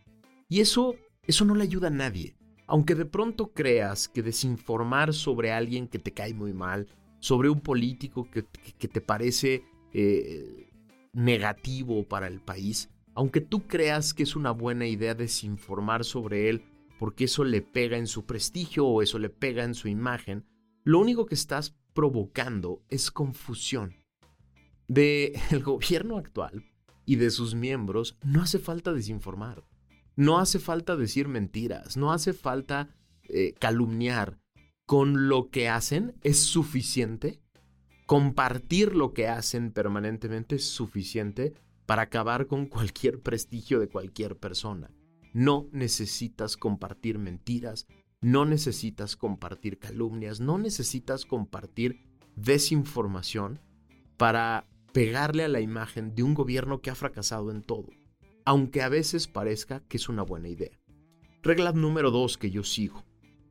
Y 0.48 0.60
eso, 0.60 0.96
eso 1.26 1.44
no 1.46 1.56
le 1.56 1.64
ayuda 1.64 1.88
a 1.88 1.92
nadie. 1.92 2.36
Aunque 2.68 2.96
de 2.96 3.06
pronto 3.06 3.52
creas 3.52 4.08
que 4.08 4.22
desinformar 4.22 5.14
sobre 5.14 5.52
alguien 5.52 5.88
que 5.88 6.00
te 6.00 6.12
cae 6.12 6.34
muy 6.34 6.54
mal, 6.54 6.88
sobre 7.20 7.50
un 7.50 7.62
político 7.62 8.30
que, 8.30 8.46
que 8.78 8.88
te 8.88 9.02
parece 9.02 9.64
eh, 9.94 10.65
negativo 11.16 12.04
para 12.04 12.28
el 12.28 12.42
país, 12.42 12.90
aunque 13.16 13.42
tú 13.42 13.66
creas 13.66 14.14
que 14.14 14.24
es 14.24 14.36
una 14.36 14.52
buena 14.52 14.86
idea 14.86 15.16
desinformar 15.16 16.04
sobre 16.04 16.50
él 16.50 16.64
porque 17.00 17.26
eso 17.26 17.44
le 17.44 17.62
pega 17.62 17.98
en 17.98 18.08
su 18.08 18.26
prestigio 18.26 18.86
o 18.86 19.02
eso 19.02 19.20
le 19.20 19.30
pega 19.30 19.64
en 19.64 19.76
su 19.76 19.88
imagen, 19.88 20.46
lo 20.84 21.00
único 21.00 21.26
que 21.26 21.36
estás 21.36 21.76
provocando 21.94 22.84
es 22.90 23.12
confusión. 23.12 23.96
De 24.88 25.34
el 25.52 25.64
gobierno 25.64 26.18
actual 26.18 26.66
y 27.06 27.16
de 27.16 27.30
sus 27.32 27.56
miembros 27.56 28.18
no 28.24 28.42
hace 28.42 28.60
falta 28.60 28.94
desinformar, 28.94 29.64
no 30.16 30.40
hace 30.40 30.60
falta 30.60 30.96
decir 30.96 31.28
mentiras, 31.28 31.98
no 31.98 32.12
hace 32.12 32.34
falta 32.34 32.90
eh, 33.24 33.54
calumniar. 33.60 34.40
Con 34.88 35.30
lo 35.30 35.50
que 35.50 35.68
hacen 35.68 36.14
es 36.22 36.40
suficiente 36.40 37.42
compartir 38.06 38.96
lo 38.96 39.14
que 39.14 39.28
hacen 39.28 39.72
permanentemente 39.72 40.56
es 40.56 40.66
suficiente 40.66 41.54
para 41.86 42.04
acabar 42.04 42.48
con 42.48 42.68
cualquier 42.68 43.22
prestigio 43.22 43.80
de 43.80 43.90
cualquier 43.90 44.38
persona. 44.38 44.92
No 45.34 45.68
necesitas 45.72 46.56
compartir 46.56 47.20
mentiras, 47.20 47.88
no 48.22 48.46
necesitas 48.46 49.16
compartir 49.16 49.80
calumnias, 49.80 50.40
no 50.40 50.58
necesitas 50.58 51.26
compartir 51.26 52.00
desinformación 52.36 53.60
para 54.18 54.68
pegarle 54.94 55.44
a 55.44 55.50
la 55.50 55.60
imagen 55.60 56.16
de 56.16 56.24
un 56.24 56.34
gobierno 56.34 56.82
que 56.82 56.90
ha 56.90 56.96
fracasado 56.96 57.52
en 57.52 57.62
todo, 57.62 57.90
aunque 58.46 58.82
a 58.82 58.90
veces 58.90 59.28
parezca 59.28 59.82
que 59.88 59.98
es 59.98 60.10
una 60.10 60.22
buena 60.22 60.48
idea. 60.48 60.80
Regla 61.44 61.74
número 61.74 62.12
dos 62.12 62.38
que 62.38 62.50
yo 62.50 62.64
sigo, 62.64 63.04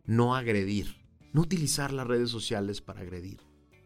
no 0.06 0.34
agredir, 0.34 0.96
no 1.32 1.42
utilizar 1.42 1.92
las 1.92 2.06
redes 2.06 2.30
sociales 2.30 2.80
para 2.80 3.02
agredir 3.02 3.40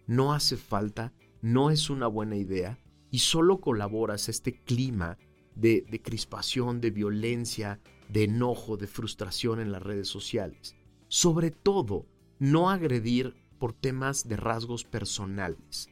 no 0.08 0.32
hace 0.32 0.56
falta, 0.56 1.12
no 1.40 1.70
es 1.70 1.90
una 1.90 2.08
buena 2.08 2.36
idea 2.36 2.78
y 3.10 3.20
solo 3.20 3.60
colaboras 3.60 4.26
a 4.26 4.30
este 4.32 4.54
clima 4.64 5.18
de, 5.54 6.00
crispación, 6.02 6.80
de 6.80 6.90
violencia, 6.90 7.80
de 8.08 8.24
enojo, 8.24 8.76
de 8.76 8.86
frustración 8.86 9.60
en 9.60 9.70
las 9.70 9.82
redes 9.82 10.08
sociales. 10.08 10.76
Sobre 11.08 11.50
todo, 11.50 12.06
no 12.38 12.70
agredir 12.70 13.34
por 13.58 13.72
temas 13.74 14.26
de 14.26 14.36
rasgos 14.36 14.84
personales, 14.84 15.88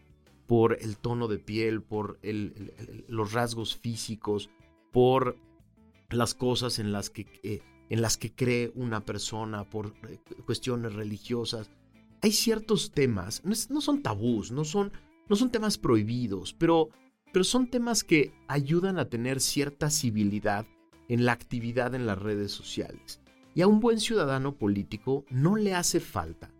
por 0.46 0.78
el 0.80 0.96
tono 0.98 1.28
de 1.28 1.38
piel, 1.38 1.82
por 1.82 2.18
los 2.22 3.32
rasgos 3.32 3.76
físicos, 3.76 4.48
por 4.92 5.36
las 6.08 6.34
cosas 6.34 6.78
en 6.78 6.90
las 6.92 7.10
que, 7.10 7.26
eh, 7.42 7.60
cree 8.34 8.72
una 8.74 9.04
persona, 9.04 9.68
por 9.68 9.94
eh, 10.08 10.18
cuestiones 10.46 10.94
religiosas 10.94 11.70
hay 12.26 12.32
ciertos 12.32 12.90
temas, 12.90 13.40
no, 13.44 13.80
son 13.80 14.02
tabús, 14.02 14.50
no 14.50 14.64
son, 14.64 14.90
temas 15.52 15.78
prohibidos, 15.78 16.54
pero 16.54 16.88
son 17.42 17.68
temas 17.68 18.02
que 18.02 18.32
ayudan 18.48 18.98
a 18.98 19.08
tener 19.08 19.40
cierta 19.40 19.90
civilidad 19.90 20.66
en 21.08 21.24
la 21.24 21.30
actividad 21.30 21.94
en 21.94 22.04
las 22.04 22.18
redes 22.18 22.50
sociales. 22.50 23.20
Y 23.54 23.62
a 23.62 23.68
un 23.68 23.78
buen 23.78 24.00
ciudadano 24.00 24.56
político 24.56 25.24
no 25.30 25.54
le 25.54 25.74
hace 25.74 26.00
falta 26.00 26.50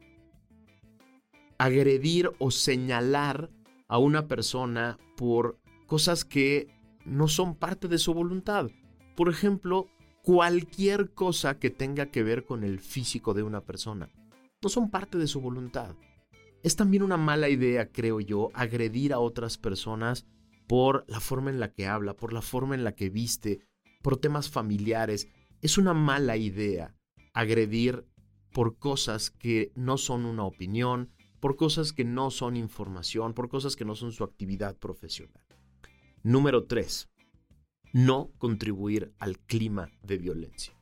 agredir 1.59 2.31
o 2.39 2.53
señalar 2.53 3.51
a 3.89 3.99
una 3.99 4.29
persona 4.29 4.99
por 5.17 5.59
cosas 5.89 6.25
que 6.25 6.69
no 7.05 7.27
son 7.27 7.57
parte 7.57 7.89
de 7.89 7.99
su 7.99 8.15
voluntad. 8.15 8.71
Por 9.17 9.29
ejemplo, 9.29 9.89
cualquier 10.23 11.11
cosa 11.11 11.59
que 11.59 11.71
tenga 11.71 12.07
que 12.13 12.23
ver 12.23 12.45
con 12.45 12.63
el 12.63 12.79
físico 12.79 13.35
de 13.35 13.43
una 13.43 13.63
persona 13.63 14.09
no 14.63 14.69
son 14.69 14.91
parte 14.91 15.19
de 15.19 15.27
su 15.27 15.41
voluntad. 15.41 15.95
Es 16.63 16.77
también 16.77 17.03
una 17.03 17.17
mala 17.17 17.49
idea, 17.49 17.93
creo 17.93 18.21
yo, 18.21 18.51
agredir 18.55 19.13
a 19.13 19.19
otras 19.19 19.59
personas 19.59 20.27
por 20.67 21.05
la 21.07 21.21
forma 21.21 21.51
en 21.51 21.61
la 21.61 21.73
que 21.73 21.87
habla, 21.87 22.17
por 22.17 22.33
la 22.33 22.43
forma 22.43 22.75
en 22.75 22.83
la 22.83 22.95
que 22.95 23.11
viste, 23.11 23.61
por 24.03 24.17
temas 24.17 24.51
familiares. 24.51 25.29
Es 25.63 25.79
una 25.79 25.95
mala 25.95 26.37
idea 26.37 26.95
agredir 27.35 28.07
por 28.53 28.79
cosas 28.79 29.31
que 29.31 29.71
no 29.75 29.99
son 29.99 30.25
una 30.25 30.45
opinión, 30.45 31.11
por 31.39 31.57
cosas 31.57 31.93
que 31.93 32.05
no 32.05 32.31
son 32.31 32.57
información, 32.57 33.35
por 33.35 33.49
cosas 33.49 33.77
que 33.77 33.85
no 33.85 33.95
son 33.95 34.13
su 34.13 34.25
actividad 34.25 34.77
profesional. 34.79 35.45
Número 36.23 36.65
tres, 36.65 37.11
no 37.93 38.33
contribuir 38.39 39.13
al 39.19 39.39
clima 39.39 39.93
de 40.03 40.17
violencia. 40.19 40.75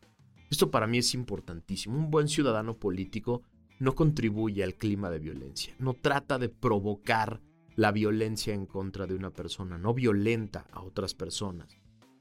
Esto 0.49 0.71
para 0.71 0.87
mí 0.87 0.99
es 0.99 1.13
importantísimo. 1.15 1.99
Un 1.99 2.11
buen 2.11 2.29
ciudadano 2.29 2.79
político 2.79 3.43
no 3.79 3.95
contribuye 3.95 4.63
al 4.63 4.75
clima 4.75 5.11
de 5.11 5.19
violencia, 5.19 5.75
no 5.79 5.95
trata 5.95 6.39
de 6.39 6.49
provocar 6.49 7.41
la 7.77 7.93
violencia 7.93 8.55
en 8.55 8.67
contra 8.67 9.07
de 9.07 9.15
una 9.15 9.31
persona, 9.31 9.79
no 9.79 9.95
violenta 9.95 10.67
a 10.71 10.83
otras 10.83 11.15
personas. 11.15 11.77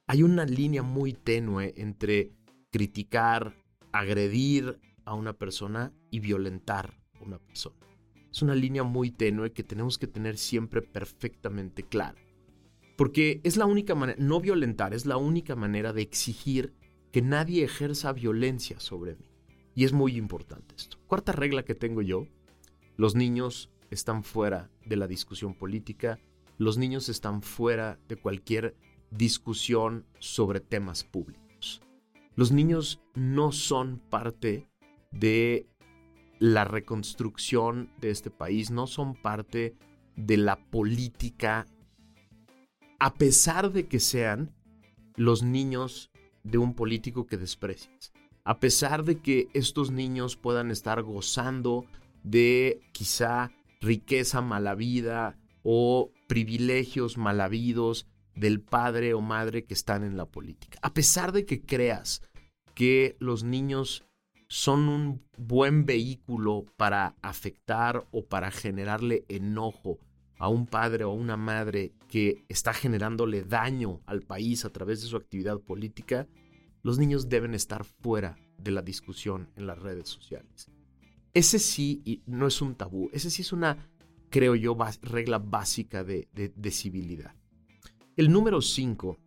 Hay 0.07 0.23
una 0.23 0.45
línea 0.45 0.83
muy 0.83 1.13
tenue 1.13 1.73
entre 1.77 2.31
criticar, 2.71 3.55
agredir 3.91 4.79
a 5.05 5.13
una 5.13 5.33
persona 5.33 5.93
y 6.09 6.19
violentar 6.19 6.99
a 7.13 7.23
una 7.23 7.39
persona. 7.39 7.77
Es 8.31 8.41
una 8.41 8.55
línea 8.55 8.83
muy 8.83 9.11
tenue 9.11 9.53
que 9.53 9.63
tenemos 9.63 9.99
que 9.99 10.07
tener 10.07 10.37
siempre 10.37 10.81
perfectamente 10.81 11.83
clara. 11.83 12.17
Porque 12.97 13.41
es 13.43 13.57
la 13.57 13.65
única 13.65 13.95
manera, 13.95 14.17
no 14.19 14.39
violentar, 14.41 14.93
es 14.93 15.05
la 15.05 15.17
única 15.17 15.55
manera 15.55 15.93
de 15.93 16.01
exigir 16.01 16.73
que 17.11 17.21
nadie 17.21 17.63
ejerza 17.63 18.11
violencia 18.11 18.79
sobre 18.79 19.15
mí. 19.15 19.29
Y 19.75 19.85
es 19.85 19.93
muy 19.93 20.17
importante 20.17 20.75
esto. 20.75 20.97
Cuarta 21.13 21.31
regla 21.31 21.61
que 21.61 21.75
tengo 21.75 22.01
yo, 22.01 22.25
los 22.97 23.13
niños 23.13 23.69
están 23.91 24.23
fuera 24.23 24.71
de 24.83 24.95
la 24.95 25.05
discusión 25.05 25.53
política, 25.53 26.19
los 26.57 26.79
niños 26.79 27.07
están 27.07 27.43
fuera 27.43 27.99
de 28.07 28.15
cualquier 28.15 28.75
discusión 29.11 30.07
sobre 30.17 30.59
temas 30.59 31.03
públicos. 31.03 31.83
Los 32.35 32.51
niños 32.51 32.99
no 33.13 33.51
son 33.51 33.99
parte 34.09 34.67
de 35.11 35.67
la 36.39 36.65
reconstrucción 36.65 37.91
de 38.01 38.09
este 38.09 38.31
país, 38.31 38.71
no 38.71 38.87
son 38.87 39.13
parte 39.13 39.75
de 40.15 40.37
la 40.37 40.65
política, 40.65 41.67
a 42.97 43.13
pesar 43.13 43.71
de 43.71 43.87
que 43.87 43.99
sean 43.99 44.51
los 45.15 45.43
niños 45.43 46.09
de 46.41 46.57
un 46.57 46.73
político 46.73 47.27
que 47.27 47.37
desprecias. 47.37 48.13
A 48.45 48.59
pesar 48.59 49.03
de 49.03 49.19
que 49.19 49.47
estos 49.53 49.91
niños 49.91 50.35
puedan 50.35 50.69
estar 50.69 51.01
gozando 51.01 51.85
de 52.23 52.81
quizá 52.91 53.51
riqueza 53.79 54.41
malavida 54.41 55.37
o 55.63 56.11
privilegios 56.27 57.17
malavidos 57.17 58.05
del 58.35 58.59
padre 58.59 59.13
o 59.13 59.21
madre 59.21 59.63
que 59.65 59.73
están 59.73 60.03
en 60.03 60.17
la 60.17 60.25
política. 60.25 60.79
A 60.81 60.93
pesar 60.93 61.31
de 61.31 61.45
que 61.45 61.61
creas 61.61 62.21
que 62.73 63.15
los 63.19 63.43
niños 63.43 64.03
son 64.47 64.89
un 64.89 65.21
buen 65.37 65.85
vehículo 65.85 66.65
para 66.77 67.15
afectar 67.21 68.05
o 68.11 68.25
para 68.25 68.51
generarle 68.51 69.25
enojo 69.27 69.99
a 70.37 70.49
un 70.49 70.65
padre 70.65 71.05
o 71.05 71.11
a 71.11 71.13
una 71.13 71.37
madre 71.37 71.93
que 72.09 72.43
está 72.49 72.73
generándole 72.73 73.43
daño 73.43 74.01
al 74.05 74.21
país 74.21 74.65
a 74.65 74.69
través 74.69 75.01
de 75.01 75.07
su 75.07 75.15
actividad 75.15 75.59
política, 75.59 76.27
los 76.83 76.99
niños 76.99 77.29
deben 77.29 77.53
estar 77.53 77.85
fuera 77.85 78.37
de 78.57 78.71
la 78.71 78.81
discusión 78.81 79.49
en 79.55 79.67
las 79.67 79.79
redes 79.79 80.09
sociales. 80.09 80.69
Ese 81.33 81.57
sí 81.57 82.21
no 82.27 82.45
es 82.45 82.61
un 82.61 82.75
tabú, 82.75 83.09
ese 83.13 83.31
sí 83.31 83.41
es 83.41 83.53
una, 83.53 83.89
creo 84.29 84.53
yo, 84.55 84.77
regla 85.01 85.39
básica 85.39 86.03
de, 86.03 86.27
de 86.33 86.71
civilidad. 86.71 87.33
El 88.15 88.31
número 88.31 88.61
5, 88.61 89.17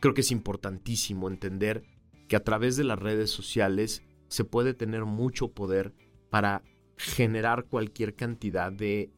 creo 0.00 0.14
que 0.14 0.22
es 0.22 0.30
importantísimo 0.30 1.28
entender 1.28 1.82
que 2.28 2.36
a 2.36 2.44
través 2.44 2.76
de 2.76 2.84
las 2.84 2.98
redes 2.98 3.30
sociales 3.30 4.02
se 4.28 4.44
puede 4.44 4.72
tener 4.72 5.04
mucho 5.04 5.52
poder 5.52 5.94
para 6.30 6.62
generar 6.96 7.66
cualquier 7.66 8.14
cantidad 8.14 8.72
de 8.72 9.12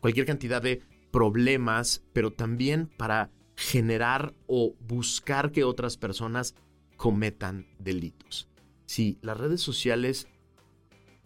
cualquier 0.00 0.26
cantidad 0.26 0.62
de 0.62 0.82
problemas, 1.10 2.04
pero 2.12 2.32
también 2.32 2.88
para 2.96 3.30
generar 3.56 4.34
o 4.46 4.74
buscar 4.80 5.52
que 5.52 5.64
otras 5.64 5.96
personas 5.96 6.54
cometan 6.96 7.66
delitos. 7.78 8.48
Sí, 8.86 9.18
las 9.22 9.36
redes 9.36 9.60
sociales 9.60 10.28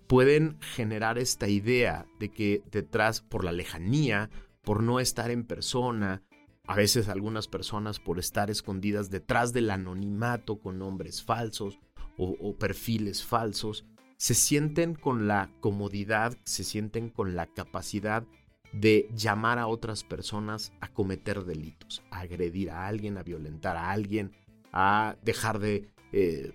pueden 0.06 0.58
generar 0.60 1.18
esta 1.18 1.48
idea 1.48 2.06
de 2.18 2.30
que 2.30 2.62
detrás, 2.70 3.20
por 3.20 3.44
la 3.44 3.52
lejanía, 3.52 4.30
por 4.62 4.82
no 4.82 5.00
estar 5.00 5.30
en 5.30 5.44
persona, 5.44 6.22
a 6.66 6.74
veces 6.74 7.08
algunas 7.08 7.48
personas 7.48 7.98
por 7.98 8.18
estar 8.18 8.50
escondidas 8.50 9.10
detrás 9.10 9.52
del 9.52 9.70
anonimato 9.70 10.60
con 10.60 10.78
nombres 10.78 11.22
falsos 11.22 11.78
o, 12.16 12.54
perfiles 12.56 13.24
falsos, 13.24 13.86
se 14.18 14.34
sienten 14.34 14.94
con 14.94 15.26
la 15.26 15.50
comodidad, 15.60 16.36
se 16.44 16.64
sienten 16.64 17.08
con 17.08 17.34
la 17.34 17.46
capacidad 17.46 18.24
de 18.72 19.08
llamar 19.14 19.58
a 19.58 19.66
otras 19.66 20.04
personas 20.04 20.72
a 20.80 20.88
cometer 20.88 21.44
delitos, 21.44 22.02
a 22.10 22.20
agredir 22.20 22.70
a 22.70 22.86
alguien, 22.86 23.18
a 23.18 23.22
violentar 23.22 23.76
a 23.76 23.90
alguien, 23.90 24.32
a 24.72 25.16
dejar 25.22 25.58
de, 25.58 25.88
eh, 26.12 26.52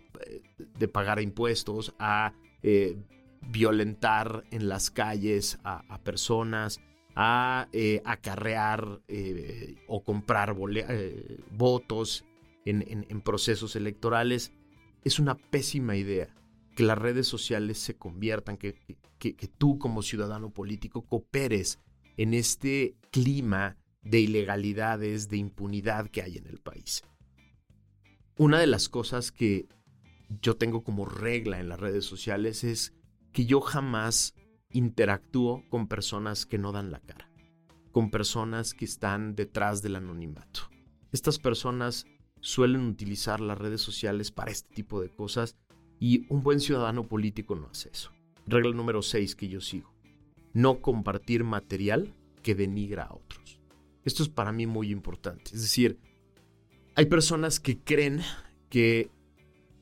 de 0.78 0.88
pagar 0.88 1.21
impuestos, 1.21 1.93
a 1.99 2.34
eh, 2.63 2.97
violentar 3.49 4.45
en 4.51 4.69
las 4.69 4.89
calles 4.89 5.60
a, 5.63 5.99
personas, 5.99 6.80
a 7.15 7.67
eh, 7.73 8.01
acarrear 8.06 9.01
o 9.88 10.04
comprar 10.04 10.56
votos 11.51 12.25
en, 12.65 13.21
procesos 13.21 13.75
electorales. 13.75 14.51
Es 15.04 15.19
una 15.19 15.36
pésima 15.36 15.95
idea 15.95 16.34
que 16.75 16.84
las 16.84 16.97
redes 16.97 17.28
sociales 17.28 17.78
se 17.78 17.95
conviertan, 17.95 18.58
que, 18.58 18.75
que, 19.19 19.36
que 19.36 19.47
tú 19.47 19.78
como 19.78 20.01
ciudadano 20.01 20.49
político 20.49 21.04
cooperes 21.04 21.80
en 22.17 22.34
este 22.34 22.95
clima 23.12 23.78
de 24.01 24.19
ilegalidades, 24.19 25.30
de 25.30 25.38
impunidad 25.38 26.10
que 26.10 26.21
hay 26.21 26.38
en 26.38 26.47
el 26.47 26.60
país. 26.60 27.04
Una 28.38 28.60
de 28.60 28.67
las 28.67 28.89
cosas 28.89 29.32
que 29.32 29.67
yo 30.41 30.56
tengo 30.56 30.84
como 30.84 31.06
regla 31.06 31.60
en 31.60 31.69
las 31.69 31.80
redes 31.80 32.06
sociales 32.06 32.63
es 32.63 32.93
que 33.32 33.45
yo 33.45 33.62
jamás 33.62 34.36
interactúo 34.71 35.63
con 35.69 35.88
personas 35.88 36.45
que 36.45 36.58
no 36.58 36.71
dan 36.71 36.91
la 36.91 36.99
cara, 36.99 37.30
con 37.91 38.12
personas 38.12 38.73
que 38.73 38.86
están 38.86 39.36
detrás 39.36 39.82
del 39.82 39.95
anonimato. 39.95 40.69
Estas 41.12 41.39
personas 41.39 42.06
suelen 42.41 42.82
utilizar 42.82 43.39
las 43.39 43.58
redes 43.58 43.82
sociales 43.82 44.32
para 44.32 44.51
este 44.51 44.73
tipo 44.73 45.01
de 45.01 45.10
cosas 45.10 45.56
y 45.99 46.25
un 46.30 46.43
buen 46.43 46.60
ciudadano 46.60 47.08
político 47.08 47.56
no 47.56 47.67
hace 47.67 47.89
eso. 47.89 48.12
Regla 48.45 48.73
número 48.73 49.01
6 49.01 49.36
que 49.36 49.47
yo 49.47 49.62
sigo 49.62 49.94
no 50.55 50.81
compartir 50.81 51.43
material 51.43 52.15
que 52.41 52.55
denigra 52.55 53.03
a 53.03 53.13
otros. 53.13 53.59
Esto 54.05 54.23
es 54.23 54.29
para 54.29 54.53
mí 54.53 54.65
muy 54.65 54.89
importante. 54.89 55.51
Es 55.53 55.61
decir, 55.61 55.99
hay 56.95 57.07
personas 57.07 57.59
que 57.59 57.79
creen 57.79 58.21
que 58.69 59.11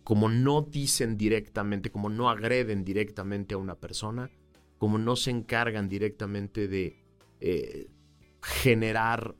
como 0.04 0.30
no 0.30 0.64
dicen 0.64 1.16
directamente, 1.16 1.92
como 1.92 2.10
no 2.10 2.28
agreden 2.28 2.84
directamente 2.84 3.54
a 3.54 3.60
una 3.60 3.76
persona, 3.76 4.32
como 4.80 4.98
no 4.98 5.16
se 5.16 5.30
encargan 5.30 5.88
directamente 5.88 6.68
de 6.68 6.98
eh, 7.40 7.88
generar 8.42 9.36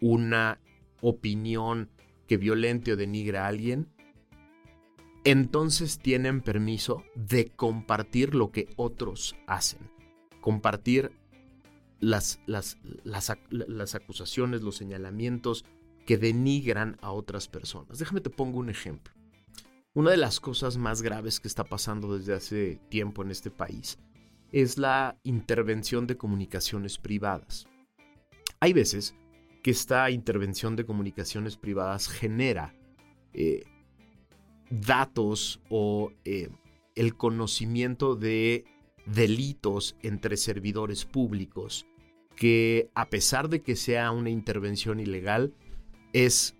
una 0.00 0.60
opinión 1.00 1.90
que 2.26 2.38
violente 2.38 2.92
o 2.92 2.96
denigre 2.96 3.38
a 3.38 3.46
alguien, 3.46 3.88
entonces 5.22 6.00
tienen 6.00 6.40
permiso 6.40 7.04
de 7.14 7.52
compartir 7.52 8.34
lo 8.34 8.50
que 8.50 8.68
otros 8.76 9.36
hacen 9.46 9.99
compartir 10.40 11.12
las, 12.00 12.40
las, 12.46 12.78
las, 13.04 13.94
acusaciones, 13.94 14.62
los 14.62 14.76
señalamientos 14.76 15.64
que 16.06 16.16
denigran 16.16 16.96
a 17.02 17.12
otras 17.12 17.48
personas. 17.48 17.98
Déjame 17.98 18.20
te 18.20 18.30
pongo 18.30 18.58
un 18.58 18.70
ejemplo. 18.70 19.12
Una 19.92 20.10
de 20.10 20.16
las 20.16 20.40
cosas 20.40 20.76
más 20.76 21.02
graves 21.02 21.40
que 21.40 21.48
está 21.48 21.64
pasando 21.64 22.16
desde 22.16 22.34
hace 22.34 22.80
tiempo 22.88 23.22
en 23.22 23.30
este 23.30 23.50
país 23.50 23.98
es 24.52 24.78
la 24.78 25.18
intervención 25.24 26.06
de 26.06 26.16
comunicaciones 26.16 26.98
privadas. 26.98 27.66
Hay 28.60 28.72
veces 28.72 29.14
que 29.62 29.70
esta 29.70 30.10
intervención 30.10 30.76
de 30.76 30.86
comunicaciones 30.86 31.56
privadas 31.56 32.08
genera 32.08 32.74
eh, 33.32 33.64
datos 34.70 35.60
o 35.68 36.12
eh, 36.24 36.48
el 36.94 37.16
conocimiento 37.16 38.16
de 38.16 38.64
delitos 39.06 39.96
entre 40.02 40.36
servidores 40.36 41.04
públicos 41.04 41.86
que 42.36 42.90
a 42.94 43.10
pesar 43.10 43.48
de 43.48 43.62
que 43.62 43.76
sea 43.76 44.10
una 44.12 44.30
intervención 44.30 44.98
ilegal, 44.98 45.52
es 46.12 46.56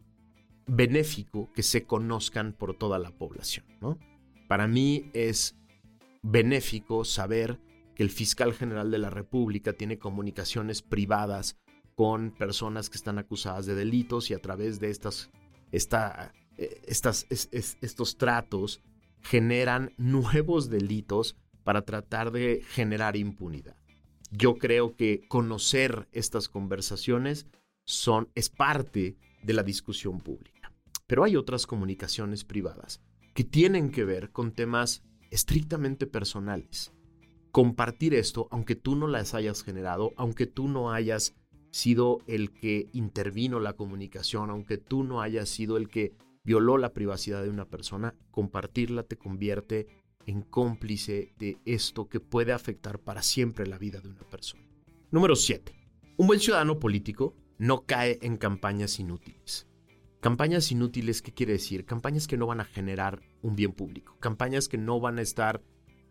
benéfico 0.67 1.51
que 1.55 1.63
se 1.63 1.85
conozcan 1.85 2.53
por 2.53 2.77
toda 2.77 2.99
la 2.99 3.11
población. 3.11 3.65
¿no? 3.81 3.99
Para 4.47 4.69
mí 4.69 5.11
es 5.15 5.57
benéfico 6.23 7.05
saber 7.05 7.59
que 7.95 8.03
el 8.03 8.11
fiscal 8.11 8.53
general 8.53 8.91
de 8.91 8.99
la 8.99 9.11
República 9.11 9.73
tiene 9.73 9.99
comunicaciones 9.99 10.83
privadas 10.83 11.57
con 11.95 12.31
personas 12.31 12.89
que 12.91 12.97
están 12.97 13.19
acusadas 13.19 13.67
de 13.67 13.75
delitos 13.75 14.31
y 14.31 14.35
a 14.35 14.39
través 14.41 14.81
de 14.81 14.91
estas, 14.91 15.31
esta, 15.73 16.33
eh, 16.57 16.81
estas, 16.87 17.27
estos 17.31 18.17
tratos 18.17 18.81
generan 19.23 19.93
nuevos 19.97 20.71
delitos 20.71 21.37
para 21.65 21.83
tratar 21.83 22.31
de 22.31 22.63
generar 22.69 23.17
impunidad. 23.17 23.77
Yo 24.31 24.57
creo 24.57 24.95
que 24.97 25.23
conocer 25.29 26.09
estas 26.13 26.49
conversaciones 26.49 27.47
son, 27.85 28.29
es 28.35 28.49
parte 28.49 29.17
de 29.43 29.53
la 29.53 29.63
discusión 29.63 30.21
pública. 30.21 30.73
Pero 31.07 31.25
hay 31.25 31.37
otras 31.37 31.67
comunicaciones 31.67 32.45
privadas 32.45 33.01
que 33.35 33.45
tienen 33.45 33.91
que 33.91 34.05
ver 34.05 34.31
con 34.31 34.53
temas 34.53 35.03
estrictamente 35.31 36.07
personales. 36.07 36.93
Compartir 37.51 38.15
esto, 38.15 38.47
aunque 38.51 38.77
tú 38.77 38.95
no 38.95 39.09
las 39.09 39.35
hayas 39.35 39.65
generado, 39.65 40.13
aunque 40.17 40.47
tú 40.47 40.69
no 40.69 40.93
hayas 40.93 41.35
sido 41.71 42.19
el 42.27 42.53
que 42.53 42.89
intervino 42.93 43.61
la 43.61 43.73
comunicación, 43.73 44.51
aunque 44.51 44.79
tú 44.79 45.03
no 45.05 45.21
hayas 45.21 45.49
sido 45.49 45.77
el 45.77 45.89
que 45.89 46.13
violó 46.45 46.79
la 46.79 46.93
privacidad 46.93 47.43
de 47.43 47.51
una 47.51 47.65
persona, 47.65 48.15
compartirla 48.31 49.03
te 49.03 49.17
convierte 49.17 49.87
en 50.27 50.43
cómplice 50.43 51.33
de 51.39 51.59
esto 51.65 52.09
que 52.09 52.21
puede 52.21 52.53
afectar 52.53 52.99
para 52.99 53.23
siempre 53.23 53.67
la 53.67 53.79
vida 53.79 54.01
de 54.01 54.09
una 54.09 54.29
persona. 54.29 54.65
Número 55.11 55.35
7. 55.35 55.73
Un 56.17 56.27
buen 56.27 56.41
ciudadano 56.41 56.79
político 56.79 57.35
no 57.59 57.85
cae 57.85 58.19
en 58.23 58.37
campañas 58.37 58.99
inútiles. 59.01 59.67
Campañas 60.21 60.71
inútiles, 60.71 61.23
¿qué 61.23 61.33
quiere 61.33 61.55
decir? 61.55 61.87
Campañas 61.87 62.27
que 62.27 62.37
no 62.37 62.47
van 62.47 62.61
a 62.61 62.65
generar 62.65 63.23
un 63.43 63.57
bien 63.57 63.73
público, 63.73 64.17
campañas 64.21 64.69
que 64.69 64.77
no 64.77 65.01
van 65.01 65.19
a 65.19 65.23
estar, 65.23 65.63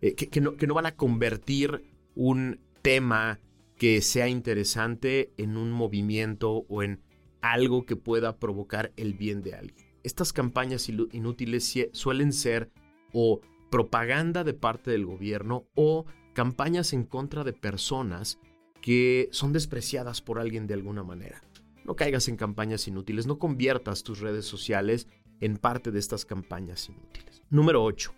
eh, 0.02 0.16
que, 0.16 0.42
no, 0.42 0.56
que 0.56 0.66
no 0.66 0.74
van 0.74 0.88
a 0.88 0.96
convertir 0.96 1.84
un 2.16 2.60
tema 2.82 3.40
que 3.78 4.02
sea 4.02 4.28
interesante 4.28 5.32
en 5.38 5.58
un 5.58 5.72
movimiento 5.72 6.66
o 6.68 6.84
en 6.84 7.02
algo 7.42 7.86
que 7.86 7.96
pueda 7.96 8.38
provocar 8.38 8.92
el 8.98 9.14
bien 9.14 9.42
de 9.42 9.56
alguien. 9.56 9.88
Estas 10.04 10.34
campañas 10.34 10.90
inútiles 10.90 11.74
suelen 11.94 12.34
ser 12.34 12.72
o 13.14 13.42
propaganda 13.70 14.44
de 14.44 14.54
parte 14.54 14.92
del 14.92 15.06
gobierno 15.06 15.68
o 15.76 16.06
campañas 16.34 16.94
en 16.94 17.04
contra 17.04 17.44
de 17.44 17.54
personas 17.54 18.40
que 18.82 19.30
son 19.32 19.54
despreciadas 19.54 20.22
por 20.22 20.40
alguien 20.40 20.68
de 20.68 20.74
alguna 20.74 21.04
manera. 21.04 21.42
No 21.86 21.96
caigas 21.96 22.28
en 22.28 22.38
campañas 22.38 22.88
inútiles, 22.88 23.28
no 23.28 23.40
conviertas 23.40 24.04
tus 24.04 24.20
redes 24.20 24.46
sociales 24.46 25.08
en 25.40 25.58
parte 25.58 25.92
de 25.92 26.00
estas 26.00 26.26
campañas 26.26 26.90
inútiles. 26.90 27.42
Número 27.50 27.84
8. 27.84 28.14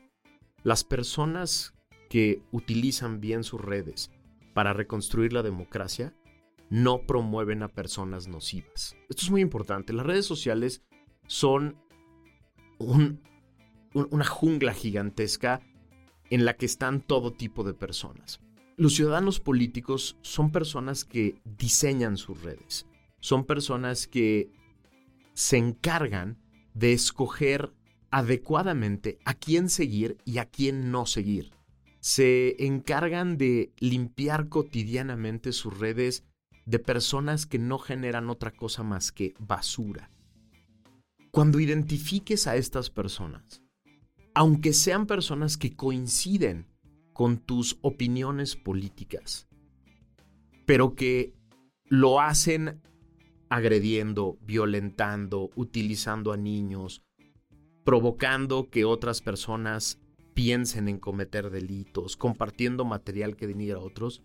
Las 0.64 0.84
personas 0.84 1.74
que 2.10 2.42
utilizan 2.52 3.22
bien 3.22 3.44
sus 3.44 3.62
redes 3.62 4.12
para 4.54 4.74
reconstruir 4.74 5.34
la 5.34 5.44
democracia 5.44 6.14
no 6.70 7.06
promueven 7.06 7.64
a 7.64 7.70
personas 7.70 8.28
nocivas. 8.28 8.96
Esto 9.10 9.24
es 9.24 9.32
muy 9.32 9.42
importante. 9.42 9.94
Las 9.94 10.06
redes 10.06 10.26
sociales 10.26 10.84
son 11.28 11.78
un, 12.78 13.22
una 13.94 14.26
jungla 14.26 14.74
gigantesca 14.74 15.62
en 16.30 16.46
la 16.46 16.56
que 16.56 16.66
están 16.66 17.02
todo 17.02 17.34
tipo 17.34 17.64
de 17.64 17.74
personas. 17.74 18.40
Los 18.78 18.96
ciudadanos 18.96 19.40
políticos 19.40 20.18
son 20.22 20.52
personas 20.52 21.06
que 21.06 21.36
diseñan 21.44 22.18
sus 22.18 22.42
redes, 22.42 22.88
son 23.20 23.46
personas 23.46 24.08
que 24.08 24.50
se 25.34 25.58
encargan 25.58 26.38
de 26.74 26.94
escoger 26.94 27.74
adecuadamente 28.12 29.20
a 29.26 29.34
quién 29.34 29.70
seguir 29.70 30.18
y 30.26 30.38
a 30.38 30.46
quién 30.46 30.92
no 30.92 31.06
seguir. 31.06 31.52
Se 32.00 32.66
encargan 32.66 33.38
de 33.38 33.72
limpiar 33.80 34.50
cotidianamente 34.50 35.52
sus 35.52 35.78
redes 35.78 36.24
de 36.66 36.80
personas 36.80 37.46
que 37.46 37.60
no 37.60 37.78
generan 37.78 38.30
otra 38.30 38.52
cosa 38.52 38.84
más 38.84 39.12
que 39.12 39.34
basura. 39.40 40.10
Cuando 41.32 41.60
identifiques 41.60 42.48
a 42.48 42.56
estas 42.56 42.90
personas, 42.90 43.61
aunque 44.34 44.74
sean 44.74 45.08
personas 45.08 45.58
que 45.58 45.76
coinciden 45.76 46.68
con 47.14 47.38
tus 47.38 47.78
opiniones 47.82 48.56
políticas, 48.56 49.48
pero 50.66 50.96
que 50.96 51.34
lo 51.86 52.22
hacen 52.22 52.82
agrediendo, 53.50 54.38
violentando, 54.42 55.50
utilizando 55.56 56.32
a 56.32 56.38
niños, 56.38 57.04
provocando 57.84 58.70
que 58.70 58.86
otras 58.86 59.22
personas 59.22 60.00
piensen 60.34 60.88
en 60.88 60.98
cometer 60.98 61.50
delitos, 61.50 62.16
compartiendo 62.16 62.86
material 62.86 63.36
que 63.36 63.48
denigra 63.48 63.78
a 63.80 63.82
otros, 63.82 64.24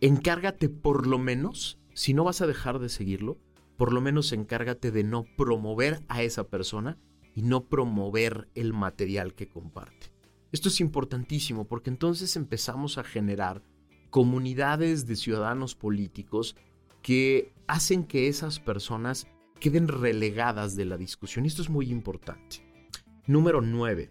encárgate 0.00 0.68
por 0.68 1.08
lo 1.08 1.18
menos, 1.18 1.80
si 1.94 2.14
no 2.14 2.22
vas 2.22 2.40
a 2.40 2.46
dejar 2.46 2.78
de 2.78 2.88
seguirlo, 2.88 3.38
por 3.76 3.92
lo 3.92 4.00
menos 4.00 4.32
encárgate 4.32 4.92
de 4.92 5.02
no 5.02 5.24
promover 5.36 6.04
a 6.08 6.22
esa 6.22 6.44
persona 6.44 6.98
y 7.34 7.42
no 7.42 7.64
promover 7.64 8.48
el 8.54 8.72
material 8.72 9.34
que 9.34 9.48
comparte. 9.48 10.12
Esto 10.52 10.68
es 10.68 10.80
importantísimo 10.80 11.66
porque 11.66 11.90
entonces 11.90 12.36
empezamos 12.36 12.98
a 12.98 13.04
generar 13.04 13.62
comunidades 14.10 15.06
de 15.06 15.16
ciudadanos 15.16 15.74
políticos 15.74 16.56
que 17.00 17.54
hacen 17.66 18.04
que 18.04 18.28
esas 18.28 18.60
personas 18.60 19.26
queden 19.58 19.88
relegadas 19.88 20.76
de 20.76 20.84
la 20.84 20.98
discusión. 20.98 21.46
Esto 21.46 21.62
es 21.62 21.70
muy 21.70 21.90
importante. 21.90 22.58
Número 23.26 23.62
9. 23.62 24.10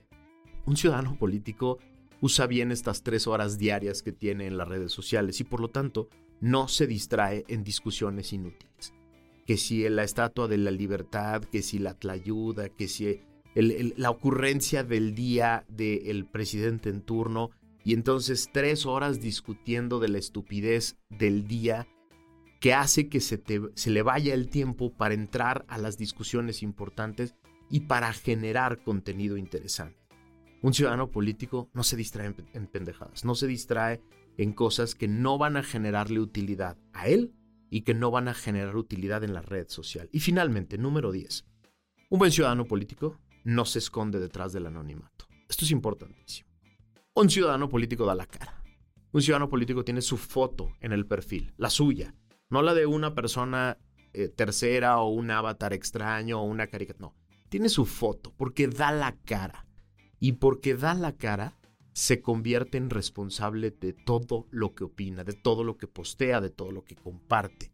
Un 0.65 0.77
ciudadano 0.77 1.17
político 1.17 1.77
usa 2.21 2.47
bien 2.47 2.71
estas 2.71 3.03
tres 3.03 3.27
horas 3.27 3.57
diarias 3.57 4.01
que 4.01 4.11
tiene 4.11 4.47
en 4.47 4.57
las 4.57 4.67
redes 4.67 4.91
sociales 4.91 5.39
y 5.39 5.43
por 5.43 5.59
lo 5.59 5.69
tanto 5.69 6.09
no 6.39 6.67
se 6.67 6.87
distrae 6.87 7.45
en 7.47 7.63
discusiones 7.63 8.33
inútiles 8.33 8.93
que 9.45 9.57
si 9.57 9.87
la 9.89 10.03
estatua 10.03 10.47
de 10.47 10.57
la 10.57 10.71
libertad, 10.71 11.43
que 11.43 11.61
si 11.61 11.79
la 11.79 11.93
tlayuda, 11.93 12.69
que 12.69 12.87
si 12.87 13.21
la 13.55 14.09
ocurrencia 14.09 14.83
del 14.83 15.13
día 15.13 15.65
del 15.67 16.25
presidente 16.25 16.89
en 16.89 17.01
turno, 17.01 17.51
y 17.83 17.93
entonces 17.93 18.49
tres 18.53 18.85
horas 18.85 19.19
discutiendo 19.19 19.99
de 19.99 20.09
la 20.09 20.19
estupidez 20.19 20.97
del 21.09 21.47
día 21.47 21.87
que 22.59 22.73
hace 22.73 23.09
que 23.09 23.19
se, 23.19 23.41
se 23.73 23.89
le 23.89 24.03
vaya 24.03 24.35
el 24.35 24.49
tiempo 24.49 24.93
para 24.93 25.15
entrar 25.15 25.65
a 25.67 25.79
las 25.79 25.97
discusiones 25.97 26.61
importantes 26.61 27.35
y 27.71 27.81
para 27.81 28.13
generar 28.13 28.83
contenido 28.83 29.35
interesante. 29.35 29.97
Un 30.61 30.75
ciudadano 30.75 31.09
político 31.09 31.69
no 31.73 31.81
se 31.81 31.97
distrae 31.97 32.35
en 32.53 32.67
pendejadas, 32.67 33.25
no 33.25 33.33
se 33.33 33.47
distrae 33.47 33.99
en 34.37 34.53
cosas 34.53 34.93
que 34.93 35.07
no 35.07 35.39
van 35.39 35.57
a 35.57 35.63
generarle 35.63 36.19
utilidad 36.19 36.77
a 36.93 37.07
él 37.07 37.33
y 37.71 37.81
que 37.81 37.95
no 37.95 38.11
van 38.11 38.27
a 38.27 38.35
generar 38.35 38.75
utilidad 38.75 39.23
en 39.23 39.33
la 39.33 39.41
red 39.41 39.67
social. 39.69 40.09
Y 40.11 40.19
finalmente, 40.19 40.77
número 40.77 41.11
10. 41.11 41.45
Un 42.09 42.19
buen 42.19 42.31
ciudadano 42.31 42.65
político 42.65 43.17
no 43.45 43.65
se 43.65 43.79
esconde 43.79 44.19
detrás 44.19 44.51
del 44.51 44.67
anonimato. 44.67 45.25
Esto 45.49 45.65
es 45.65 45.71
importantísimo. 45.71 46.49
Un 47.15 47.29
ciudadano 47.29 47.69
político 47.69 48.05
da 48.05 48.13
la 48.13 48.25
cara. 48.25 48.61
Un 49.13 49.21
ciudadano 49.21 49.49
político 49.49 49.83
tiene 49.83 50.01
su 50.01 50.17
foto 50.17 50.73
en 50.81 50.91
el 50.91 51.07
perfil, 51.07 51.53
la 51.57 51.69
suya, 51.69 52.13
no 52.49 52.61
la 52.61 52.73
de 52.73 52.85
una 52.85 53.15
persona 53.15 53.77
eh, 54.13 54.27
tercera 54.27 54.99
o 54.99 55.09
un 55.09 55.31
avatar 55.31 55.73
extraño 55.73 56.41
o 56.41 56.43
una 56.43 56.67
caricatura. 56.67 57.07
No, 57.07 57.15
tiene 57.49 57.69
su 57.69 57.85
foto 57.85 58.33
porque 58.35 58.67
da 58.67 58.91
la 58.91 59.17
cara. 59.23 59.65
Y 60.19 60.33
porque 60.33 60.75
da 60.75 60.93
la 60.93 61.13
cara, 61.13 61.57
se 61.93 62.21
convierte 62.21 62.77
en 62.77 62.89
responsable 62.89 63.71
de 63.71 63.93
todo 63.93 64.47
lo 64.51 64.73
que 64.73 64.85
opina, 64.85 65.23
de 65.23 65.33
todo 65.33 65.63
lo 65.63 65.77
que 65.77 65.87
postea, 65.87 66.41
de 66.41 66.49
todo 66.49 66.71
lo 66.71 66.83
que 66.83 66.95
comparte. 66.95 67.71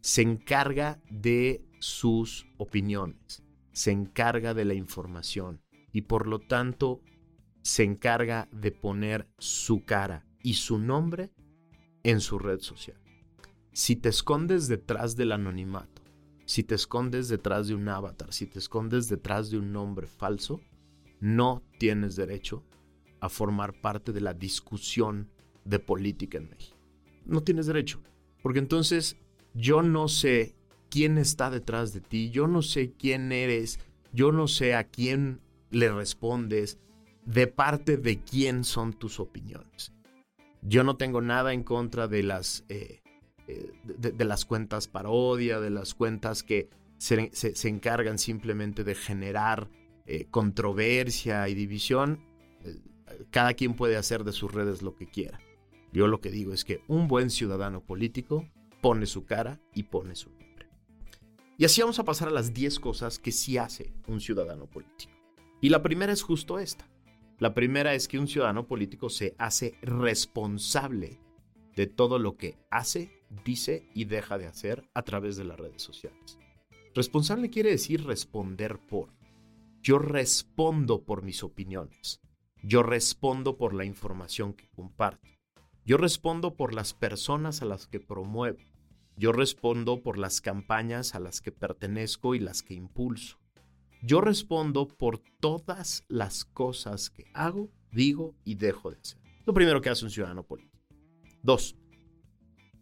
Se 0.00 0.22
encarga 0.22 1.00
de 1.10 1.64
sus 1.80 2.46
opiniones, 2.58 3.42
se 3.72 3.90
encarga 3.90 4.54
de 4.54 4.64
la 4.64 4.74
información 4.74 5.62
y 5.92 6.02
por 6.02 6.26
lo 6.26 6.38
tanto 6.38 7.00
se 7.62 7.82
encarga 7.82 8.48
de 8.52 8.70
poner 8.70 9.28
su 9.38 9.84
cara 9.84 10.24
y 10.42 10.54
su 10.54 10.78
nombre 10.78 11.32
en 12.04 12.20
su 12.20 12.38
red 12.38 12.60
social. 12.60 13.00
Si 13.72 13.96
te 13.96 14.08
escondes 14.08 14.68
detrás 14.68 15.16
del 15.16 15.32
anonimato, 15.32 16.02
si 16.44 16.62
te 16.62 16.76
escondes 16.76 17.28
detrás 17.28 17.66
de 17.66 17.74
un 17.74 17.88
avatar, 17.88 18.32
si 18.32 18.46
te 18.46 18.60
escondes 18.60 19.08
detrás 19.08 19.50
de 19.50 19.58
un 19.58 19.72
nombre 19.72 20.06
falso, 20.06 20.60
no 21.18 21.64
tienes 21.78 22.14
derecho 22.14 22.64
a 23.20 23.28
formar 23.28 23.80
parte 23.80 24.12
de 24.12 24.20
la 24.20 24.34
discusión 24.34 25.30
de 25.64 25.78
política 25.78 26.38
en 26.38 26.48
México. 26.48 26.76
No 27.24 27.42
tienes 27.42 27.66
derecho, 27.66 28.00
porque 28.42 28.58
entonces 28.58 29.16
yo 29.54 29.82
no 29.82 30.08
sé 30.08 30.54
quién 30.90 31.18
está 31.18 31.50
detrás 31.50 31.92
de 31.92 32.00
ti, 32.00 32.30
yo 32.30 32.46
no 32.46 32.62
sé 32.62 32.92
quién 32.92 33.32
eres, 33.32 33.80
yo 34.12 34.32
no 34.32 34.48
sé 34.48 34.74
a 34.74 34.84
quién 34.84 35.40
le 35.70 35.90
respondes, 35.92 36.78
de 37.24 37.48
parte 37.48 37.96
de 37.96 38.20
quién 38.20 38.64
son 38.64 38.92
tus 38.92 39.18
opiniones. 39.18 39.92
Yo 40.62 40.84
no 40.84 40.96
tengo 40.96 41.20
nada 41.20 41.52
en 41.52 41.64
contra 41.64 42.08
de 42.08 42.22
las, 42.22 42.64
eh, 42.68 43.00
eh, 43.48 43.72
de, 43.84 44.24
las 44.24 44.44
cuentas 44.44 44.88
parodia, 44.88 45.60
de 45.60 45.70
las 45.70 45.94
cuentas 45.94 46.42
que 46.42 46.68
se, 46.98 47.30
encargan 47.68 48.18
simplemente 48.18 48.84
de 48.84 48.94
generar 48.94 49.68
eh, 50.06 50.26
controversia 50.30 51.48
y 51.48 51.54
división 51.54 52.20
cada 53.30 53.54
quien 53.54 53.74
puede 53.74 53.96
hacer 53.96 54.24
de 54.24 54.32
sus 54.32 54.52
redes 54.52 54.82
lo 54.82 54.94
que 54.94 55.06
quiera. 55.06 55.40
Yo 55.92 56.08
lo 56.08 56.20
que 56.20 56.30
digo 56.30 56.52
es 56.52 56.64
que 56.64 56.82
un 56.88 57.08
buen 57.08 57.30
ciudadano 57.30 57.82
político 57.82 58.48
pone 58.80 59.06
su 59.06 59.24
cara 59.24 59.60
y 59.74 59.84
pone 59.84 60.14
su 60.14 60.30
nombre. 60.30 60.68
Y 61.58 61.64
así 61.64 61.80
vamos 61.80 61.98
a 61.98 62.04
pasar 62.04 62.28
a 62.28 62.32
las 62.32 62.52
10 62.52 62.80
cosas 62.80 63.18
que 63.18 63.32
sí 63.32 63.56
hace 63.56 63.94
un 64.06 64.20
ciudadano 64.20 64.66
político. 64.66 65.12
Y 65.60 65.70
la 65.70 65.82
primera 65.82 66.12
es 66.12 66.22
justo 66.22 66.58
esta. 66.58 66.88
La 67.38 67.54
primera 67.54 67.94
es 67.94 68.08
que 68.08 68.18
un 68.18 68.28
ciudadano 68.28 68.66
político 68.66 69.08
se 69.08 69.34
hace 69.38 69.74
responsable 69.82 71.18
de 71.74 71.86
todo 71.86 72.18
lo 72.18 72.36
que 72.36 72.58
hace, 72.70 73.10
dice 73.44 73.88
y 73.94 74.04
deja 74.04 74.38
de 74.38 74.46
hacer 74.46 74.88
a 74.94 75.02
través 75.02 75.36
de 75.36 75.44
las 75.44 75.58
redes 75.58 75.82
sociales. 75.82 76.38
Responsable 76.94 77.50
quiere 77.50 77.70
decir 77.70 78.04
responder 78.04 78.78
por. 78.78 79.10
Yo 79.82 79.98
respondo 79.98 81.04
por 81.04 81.22
mis 81.22 81.42
opiniones. 81.42 82.20
Yo 82.68 82.82
respondo 82.82 83.56
por 83.56 83.74
la 83.74 83.84
información 83.84 84.52
que 84.52 84.68
comparto. 84.70 85.28
Yo 85.84 85.98
respondo 85.98 86.56
por 86.56 86.74
las 86.74 86.94
personas 86.94 87.62
a 87.62 87.64
las 87.64 87.86
que 87.86 88.00
promuevo. 88.00 88.58
Yo 89.16 89.30
respondo 89.30 90.02
por 90.02 90.18
las 90.18 90.40
campañas 90.40 91.14
a 91.14 91.20
las 91.20 91.40
que 91.40 91.52
pertenezco 91.52 92.34
y 92.34 92.40
las 92.40 92.64
que 92.64 92.74
impulso. 92.74 93.38
Yo 94.02 94.20
respondo 94.20 94.88
por 94.88 95.20
todas 95.38 96.02
las 96.08 96.44
cosas 96.44 97.08
que 97.08 97.30
hago, 97.34 97.70
digo 97.92 98.34
y 98.42 98.56
dejo 98.56 98.90
de 98.90 98.96
hacer. 98.96 99.20
Lo 99.44 99.54
primero 99.54 99.80
que 99.80 99.90
hace 99.90 100.04
un 100.04 100.10
ciudadano 100.10 100.42
político. 100.42 100.84
Dos, 101.44 101.76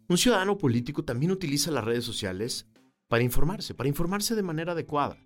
un 0.09 0.17
ciudadano 0.17 0.57
político 0.57 1.05
también 1.05 1.31
utiliza 1.31 1.69
las 1.69 1.83
redes 1.83 2.05
sociales 2.05 2.67
para 3.07 3.21
informarse, 3.21 3.75
para 3.75 3.87
informarse 3.87 4.33
de 4.33 4.41
manera 4.41 4.71
adecuada. 4.71 5.23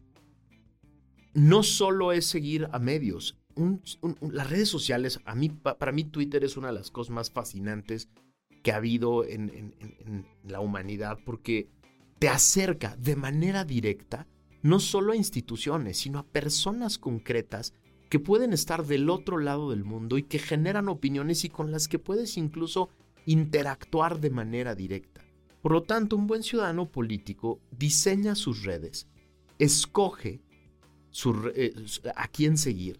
No 1.33 1.63
solo 1.63 2.11
es 2.11 2.25
seguir 2.25 2.67
a 2.73 2.79
medios. 2.79 3.38
Las 4.21 4.49
redes 4.49 4.69
sociales, 4.69 5.19
a 5.25 5.35
mí, 5.35 5.49
para 5.49 5.91
mí 5.91 6.03
Twitter 6.03 6.43
es 6.43 6.57
una 6.57 6.67
de 6.67 6.73
las 6.73 6.91
cosas 6.91 7.11
más 7.11 7.31
fascinantes 7.31 8.09
que 8.63 8.71
ha 8.71 8.77
habido 8.77 9.25
en, 9.25 9.73
la 10.43 10.59
humanidad 10.59 11.19
porque 11.25 11.69
te 12.19 12.29
acerca 12.29 12.95
de 12.97 13.15
manera 13.15 13.63
directa 13.63 14.27
no 14.61 14.79
solo 14.79 15.13
a 15.13 15.15
instituciones, 15.15 15.97
sino 15.97 16.19
a 16.19 16.25
personas 16.25 16.97
concretas 16.97 17.73
que 18.09 18.19
pueden 18.19 18.51
estar 18.51 18.85
del 18.85 19.09
otro 19.09 19.37
lado 19.37 19.69
del 19.69 19.85
mundo 19.85 20.17
y 20.17 20.23
que 20.23 20.39
generan 20.39 20.89
opiniones 20.89 21.45
y 21.45 21.49
con 21.49 21.71
las 21.71 21.87
que 21.87 21.99
puedes 21.99 22.35
incluso 22.37 22.89
interactuar 23.25 24.19
de 24.19 24.31
manera 24.31 24.75
directa. 24.75 25.23
Por 25.61 25.71
lo 25.71 25.83
tanto, 25.83 26.15
un 26.15 26.27
buen 26.27 26.43
ciudadano 26.43 26.89
político 26.89 27.61
diseña 27.71 28.35
sus 28.35 28.63
redes, 28.63 29.07
escoge 29.59 30.41
eh, 31.55 31.73
a 32.15 32.27
quién 32.27 32.57
seguir 32.57 32.99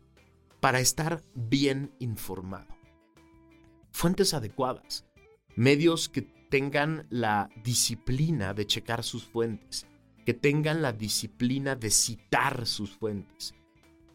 para 0.60 0.80
estar 0.80 1.24
bien 1.36 1.92
informado. 2.00 2.68
Fuentes 3.92 4.34
adecuadas 4.34 5.06
medios 5.56 6.08
que 6.08 6.22
tengan 6.22 7.06
la 7.10 7.50
disciplina 7.64 8.54
de 8.54 8.66
checar 8.66 9.04
sus 9.04 9.26
fuentes, 9.26 9.88
que 10.26 10.34
tengan 10.34 10.82
la 10.82 10.94
disciplina 10.94 11.76
de 11.76 11.90
citar 11.90 12.66
sus 12.66 12.92
fuentes. 12.92 13.54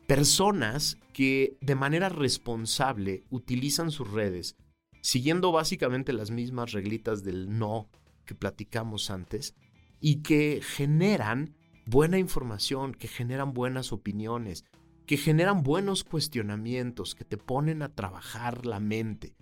Personas 0.07 0.99
que 1.13 1.57
de 1.61 1.75
manera 1.75 2.09
responsable 2.09 3.25
utilizan 3.31 3.91
sus 3.91 4.11
redes, 4.11 4.57
siguiendo 5.03 5.53
básicamente 5.53 6.15
las 6.15 6.31
mismas 6.31 6.73
reglitas 6.73 7.25
del 7.25 7.59
no 7.59 7.91
que 8.25 8.35
platicamos 8.35 9.11
antes, 9.11 9.55
y 10.01 10.23
que 10.23 10.61
generan 10.63 11.55
buena 11.85 12.19
información, 12.19 12.95
que 12.95 13.09
generan 13.09 13.53
buenas 13.53 13.93
opiniones, 13.93 14.65
que 15.07 15.17
generan 15.17 15.63
buenos 15.63 16.05
cuestionamientos, 16.05 17.15
que 17.15 17.25
te 17.25 17.37
ponen 17.37 17.83
a 17.83 17.95
trabajar 17.95 18.65
la 18.67 18.81
mente. 18.81 19.35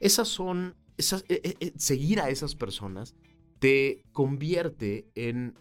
Esas 0.00 0.28
son 0.28 0.76
eh, 0.98 1.02
eh, 1.28 1.56
eh, 1.60 1.72
seguir 1.76 2.20
a 2.20 2.30
esas 2.30 2.54
personas 2.54 3.14
te 3.58 4.02
convierte 4.12 5.06
en 5.14 5.54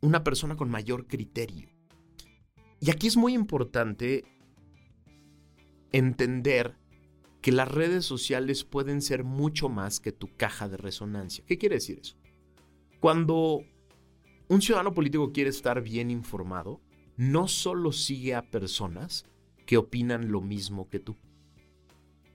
una 0.00 0.24
persona 0.24 0.56
con 0.56 0.70
mayor 0.70 1.06
criterio. 1.06 1.68
Y 2.80 2.90
aquí 2.90 3.06
es 3.06 3.16
muy 3.16 3.34
importante 3.34 4.24
entender 5.92 6.76
que 7.42 7.52
las 7.52 7.68
redes 7.70 8.04
sociales 8.04 8.64
pueden 8.64 9.02
ser 9.02 9.24
mucho 9.24 9.68
más 9.68 10.00
que 10.00 10.12
tu 10.12 10.34
caja 10.36 10.68
de 10.68 10.76
resonancia. 10.76 11.44
¿Qué 11.46 11.58
quiere 11.58 11.76
decir 11.76 11.98
eso? 12.00 12.16
Cuando 13.00 13.62
un 14.48 14.62
ciudadano 14.62 14.94
político 14.94 15.32
quiere 15.32 15.50
estar 15.50 15.82
bien 15.82 16.10
informado, 16.10 16.80
no 17.18 17.48
solo 17.48 17.90
sigue 17.90 18.36
a 18.36 18.48
personas 18.48 19.26
que 19.66 19.76
opinan 19.76 20.30
lo 20.30 20.40
mismo 20.40 20.88
que 20.88 21.00
tú. 21.00 21.16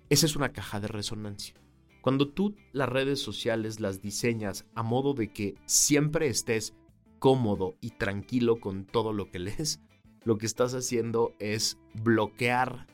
Esa 0.10 0.26
es 0.26 0.36
una 0.36 0.52
caja 0.52 0.82
de 0.82 0.90
resonancia. 0.90 1.56
Cuando 2.02 2.28
tú 2.28 2.58
las 2.74 2.90
redes 2.90 3.22
sociales 3.22 3.80
las 3.80 4.02
diseñas 4.02 4.66
a 4.76 4.84
modo 4.84 5.14
de 5.14 5.32
que 5.32 5.56
siempre 5.66 6.28
estés 6.28 6.76
cómodo 7.18 7.78
y 7.80 7.92
tranquilo 7.92 8.60
con 8.60 8.86
todo 8.86 9.14
lo 9.14 9.32
que 9.32 9.40
lees, 9.40 9.80
lo 10.26 10.38
que 10.38 10.46
estás 10.46 10.74
haciendo 10.74 11.34
es 11.40 11.80
bloquear 11.94 12.88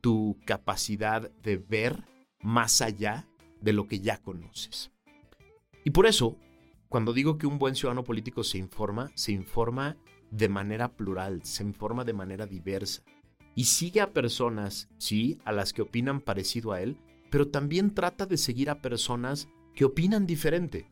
tu 0.00 0.38
capacidad 0.44 1.32
de 1.42 1.56
ver 1.56 2.04
más 2.40 2.80
allá 2.80 3.28
de 3.60 3.72
lo 3.72 3.88
que 3.88 3.98
ya 3.98 4.18
conoces. 4.22 4.92
Y 5.82 5.90
por 5.90 6.06
eso, 6.06 6.38
cuando 6.88 7.12
digo 7.12 7.38
que 7.38 7.48
un 7.48 7.58
buen 7.58 7.74
ciudadano 7.74 8.04
político 8.04 8.44
se 8.44 8.58
informa, 8.58 9.10
se 9.16 9.32
informa 9.32 9.96
de 10.36 10.48
manera 10.48 10.96
plural, 10.96 11.44
se 11.44 11.62
informa 11.62 12.04
de 12.04 12.12
manera 12.12 12.46
diversa 12.46 13.02
y 13.54 13.64
sigue 13.64 14.00
a 14.00 14.12
personas, 14.12 14.88
sí, 14.98 15.38
a 15.44 15.52
las 15.52 15.72
que 15.72 15.82
opinan 15.82 16.20
parecido 16.20 16.72
a 16.72 16.80
él, 16.80 16.96
pero 17.30 17.48
también 17.48 17.94
trata 17.94 18.26
de 18.26 18.36
seguir 18.36 18.68
a 18.68 18.80
personas 18.80 19.48
que 19.76 19.84
opinan 19.84 20.26
diferente. 20.26 20.88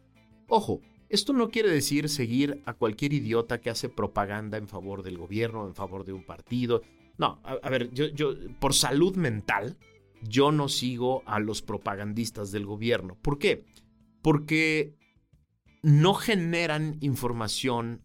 Ojo, 0.47 0.81
esto 1.09 1.33
no 1.33 1.51
quiere 1.51 1.71
decir 1.71 2.09
seguir 2.09 2.63
a 2.67 2.75
cualquier 2.75 3.13
idiota 3.13 3.61
que 3.61 3.71
hace 3.71 3.89
propaganda 3.89 4.59
en 4.59 4.69
favor 4.69 5.03
del 5.03 5.19
gobierno, 5.19 5.67
en 5.67 5.75
favor 5.75 6.05
de 6.05 6.13
un 6.13 6.25
partido. 6.25 6.83
No, 7.19 7.41
a, 7.43 7.69
ver, 7.69 7.91
yo, 7.93 8.07
yo, 8.07 8.35
por 8.61 8.75
salud 8.75 9.17
mental, 9.17 9.77
yo 10.23 10.53
no 10.53 10.69
sigo 10.69 11.25
a 11.27 11.41
los 11.41 11.63
propagandistas 11.63 12.53
del 12.53 12.65
gobierno. 12.65 13.19
¿Por 13.21 13.39
qué? 13.39 13.65
Porque 14.23 14.95
no 15.83 16.15
generan 16.15 16.97
información 17.01 18.03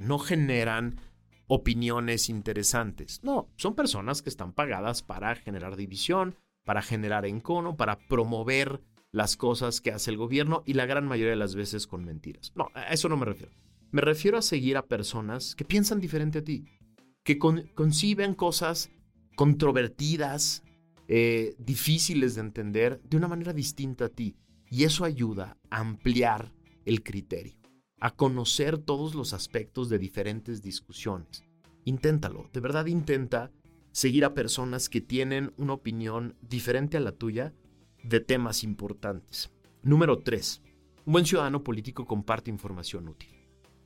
no 0.00 0.18
generan 0.18 1.00
opiniones 1.46 2.28
interesantes. 2.28 3.20
No, 3.22 3.48
son 3.56 3.74
personas 3.74 4.22
que 4.22 4.30
están 4.30 4.52
pagadas 4.52 5.02
para 5.02 5.34
generar 5.34 5.76
división, 5.76 6.36
para 6.64 6.82
generar 6.82 7.26
encono, 7.26 7.76
para 7.76 7.98
promover 7.98 8.80
las 9.12 9.36
cosas 9.36 9.80
que 9.80 9.90
hace 9.90 10.10
el 10.10 10.16
gobierno 10.16 10.62
y 10.66 10.74
la 10.74 10.86
gran 10.86 11.06
mayoría 11.06 11.30
de 11.30 11.36
las 11.36 11.54
veces 11.54 11.86
con 11.86 12.04
mentiras. 12.04 12.52
No, 12.54 12.70
a 12.74 12.92
eso 12.92 13.08
no 13.08 13.16
me 13.16 13.26
refiero. 13.26 13.52
Me 13.90 14.00
refiero 14.00 14.38
a 14.38 14.42
seguir 14.42 14.76
a 14.76 14.86
personas 14.86 15.56
que 15.56 15.64
piensan 15.64 16.00
diferente 16.00 16.38
a 16.38 16.44
ti, 16.44 16.64
que 17.24 17.38
conciben 17.38 18.34
cosas 18.34 18.90
controvertidas, 19.34 20.62
eh, 21.08 21.56
difíciles 21.58 22.36
de 22.36 22.42
entender 22.42 23.00
de 23.02 23.16
una 23.16 23.26
manera 23.26 23.52
distinta 23.52 24.04
a 24.04 24.08
ti. 24.08 24.36
Y 24.70 24.84
eso 24.84 25.04
ayuda 25.04 25.56
a 25.70 25.80
ampliar 25.80 26.52
el 26.84 27.02
criterio, 27.02 27.54
a 28.00 28.10
conocer 28.10 28.78
todos 28.78 29.14
los 29.14 29.34
aspectos 29.34 29.88
de 29.88 29.98
diferentes 29.98 30.62
discusiones. 30.62 31.44
Inténtalo, 31.84 32.48
de 32.52 32.60
verdad 32.60 32.86
intenta 32.86 33.50
seguir 33.92 34.24
a 34.24 34.34
personas 34.34 34.88
que 34.88 35.00
tienen 35.00 35.52
una 35.56 35.74
opinión 35.74 36.36
diferente 36.40 36.96
a 36.96 37.00
la 37.00 37.12
tuya 37.12 37.52
de 38.02 38.20
temas 38.20 38.64
importantes. 38.64 39.50
Número 39.82 40.18
3. 40.18 40.62
Un 41.06 41.12
buen 41.12 41.26
ciudadano 41.26 41.62
político 41.62 42.06
comparte 42.06 42.50
información 42.50 43.08
útil. 43.08 43.28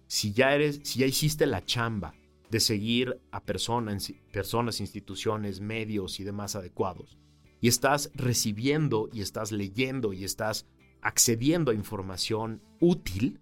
Si 0.06 0.32
ya 0.32 0.54
eres, 0.54 0.80
si 0.84 1.00
ya 1.00 1.06
hiciste 1.06 1.46
la 1.46 1.64
chamba 1.64 2.14
de 2.50 2.60
seguir 2.60 3.20
a 3.32 3.42
personas, 3.42 4.12
personas, 4.32 4.80
instituciones, 4.80 5.60
medios 5.60 6.20
y 6.20 6.24
demás 6.24 6.54
adecuados, 6.54 7.18
y 7.60 7.68
estás 7.68 8.10
recibiendo 8.14 9.08
y 9.12 9.22
estás 9.22 9.50
leyendo 9.50 10.12
y 10.12 10.24
estás 10.24 10.66
accediendo 11.00 11.70
a 11.70 11.74
información 11.74 12.60
útil, 12.78 13.40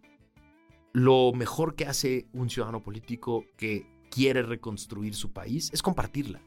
lo 0.92 1.33
mejor 1.33 1.74
que 1.74 1.87
hace 1.87 2.26
un 2.33 2.50
ciudadano 2.50 2.83
político 2.83 3.44
que 3.57 3.87
quiere 4.11 4.42
reconstruir 4.42 5.14
su 5.14 5.33
país 5.33 5.70
es 5.72 5.83
compartirla 5.83 6.42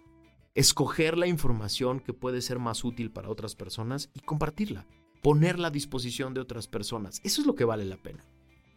escoger 0.56 1.18
la 1.18 1.28
información 1.28 2.00
que 2.00 2.14
puede 2.14 2.42
ser 2.42 2.60
más 2.60 2.84
útil 2.84 3.12
para 3.12 3.30
otras 3.30 3.56
personas 3.56 4.10
y 4.14 4.22
compartirla, 4.22 4.88
ponerla 5.22 5.68
a 5.68 5.72
disposición 5.72 6.34
de 6.34 6.40
otras 6.40 6.68
personas. 6.68 7.20
Eso 7.24 7.42
es 7.42 7.48
lo 7.48 7.56
que 7.56 7.66
vale 7.66 7.86
la 7.86 7.98
pena. 7.98 8.26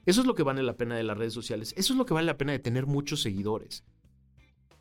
Eso 0.04 0.20
es 0.20 0.26
lo 0.26 0.35
que 0.35 0.42
vale 0.42 0.62
la 0.62 0.76
pena 0.76 0.96
de 0.96 1.04
las 1.04 1.16
redes 1.16 1.33
sociales. 1.33 1.72
Eso 1.76 1.92
es 1.92 1.98
lo 1.98 2.04
que 2.04 2.14
vale 2.14 2.26
la 2.26 2.37
pena 2.37 2.52
de 2.52 2.59
tener 2.59 2.87
muchos 2.87 3.22
seguidores. 3.22 3.85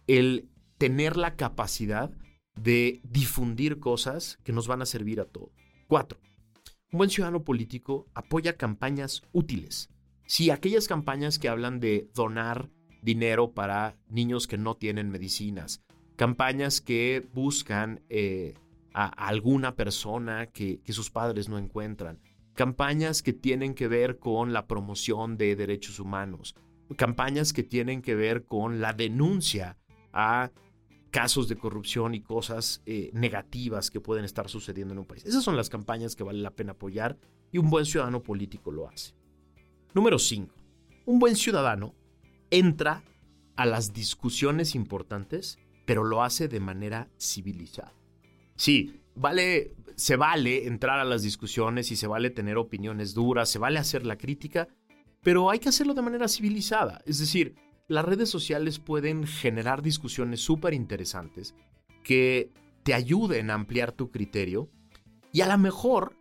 El 0.08 0.50
tener 0.78 1.18
la 1.18 1.36
capacidad 1.36 2.12
de 2.56 3.02
difundir 3.04 3.80
cosas 3.80 4.40
que 4.44 4.54
nos 4.54 4.68
van 4.68 4.82
a 4.82 4.88
servir 4.88 5.20
a 5.20 5.26
todos. 5.26 5.52
Cuatro, 5.88 6.20
un 6.92 6.98
buen 6.98 7.10
ciudadano 7.10 7.44
político 7.44 8.08
apoya 8.16 8.58
campañas 8.58 9.22
útiles. 9.34 9.90
Si 10.28 10.50
aquellas 10.50 10.90
campañas 10.90 11.40
que 11.40 11.48
hablan 11.48 11.80
de 11.80 12.10
donar 12.14 12.70
dinero 13.02 13.54
para 13.54 13.96
niños 14.10 14.46
que 14.46 14.58
no 14.58 14.76
tienen 14.76 15.10
medicinas, 15.10 15.82
campañas 16.18 16.82
que 16.82 17.26
buscan 17.34 18.02
eh, 18.10 18.56
a, 18.94 19.08
alguna 19.08 19.78
persona 19.78 20.48
que, 20.48 20.82
sus 20.90 21.10
padres 21.12 21.48
no 21.48 21.58
encuentran, 21.58 22.20
campañas 22.56 23.24
que 23.24 23.32
tienen 23.32 23.74
que 23.74 23.88
ver 23.88 24.20
con 24.20 24.52
la 24.52 24.68
promoción 24.68 25.38
de 25.38 25.56
derechos 25.56 25.98
humanos, 25.98 26.56
campañas 26.98 27.54
que 27.54 27.64
tienen 27.64 28.02
que 28.02 28.16
ver 28.16 28.44
con 28.44 28.82
la 28.82 28.92
denuncia 28.92 29.78
a 30.12 30.52
casos 31.10 31.48
de 31.48 31.56
corrupción 31.56 32.16
y 32.16 32.22
cosas 32.22 32.82
eh, 32.86 33.12
negativas 33.14 33.90
que 33.92 34.02
pueden 34.02 34.26
estar 34.26 34.50
sucediendo 34.50 34.94
en 34.94 35.00
un 35.00 35.06
país. 35.06 35.26
Esas 35.26 35.46
son 35.46 35.56
las 35.56 35.70
campañas 35.70 36.18
que 36.18 36.24
vale 36.24 36.40
la 36.40 36.52
pena 36.52 36.74
apoyar 36.74 37.18
y 37.50 37.60
un 37.60 37.70
buen 37.70 37.86
ciudadano 37.86 38.22
político 38.22 38.74
lo 38.74 38.90
hace. 38.90 39.16
Número 39.94 40.20
5. 40.20 40.54
Un 41.06 41.20
buen 41.20 41.36
ciudadano 41.36 41.96
entra 42.52 43.04
a 43.56 43.66
las 43.66 43.94
discusiones 43.94 44.76
importantes, 44.76 45.58
pero 45.86 46.04
lo 46.04 46.24
hace 46.24 46.48
de 46.48 46.60
manera 46.60 47.10
civilizada. 47.20 47.94
Sí, 48.56 49.02
vale, 49.16 49.76
se 49.96 50.16
vale 50.16 50.68
entrar 50.68 51.00
a 51.00 51.06
las 51.06 51.24
discusiones 51.24 51.92
y 51.92 51.96
se 51.96 52.08
vale 52.08 52.30
tener 52.30 52.58
opiniones 52.58 53.14
duras, 53.14 53.50
se 53.50 53.60
vale 53.60 53.80
hacer 53.80 54.06
la 54.06 54.18
crítica, 54.18 54.68
pero 55.24 55.50
hay 55.50 55.60
que 55.60 55.70
hacerlo 55.70 55.94
de 55.94 56.02
manera 56.02 56.28
civilizada. 56.28 57.02
Es 57.06 57.20
decir, 57.20 57.56
las 57.88 58.06
redes 58.06 58.30
sociales 58.30 58.80
pueden 58.80 59.26
generar 59.26 59.82
discusiones 59.82 60.42
súper 60.42 60.74
interesantes 60.74 61.56
que 62.04 62.52
te 62.84 62.94
ayuden 62.94 63.50
a 63.50 63.56
ampliar 63.56 63.92
tu 63.92 64.12
criterio 64.12 64.70
y 65.32 65.42
a 65.42 65.48
lo 65.48 65.58
mejor 65.58 66.16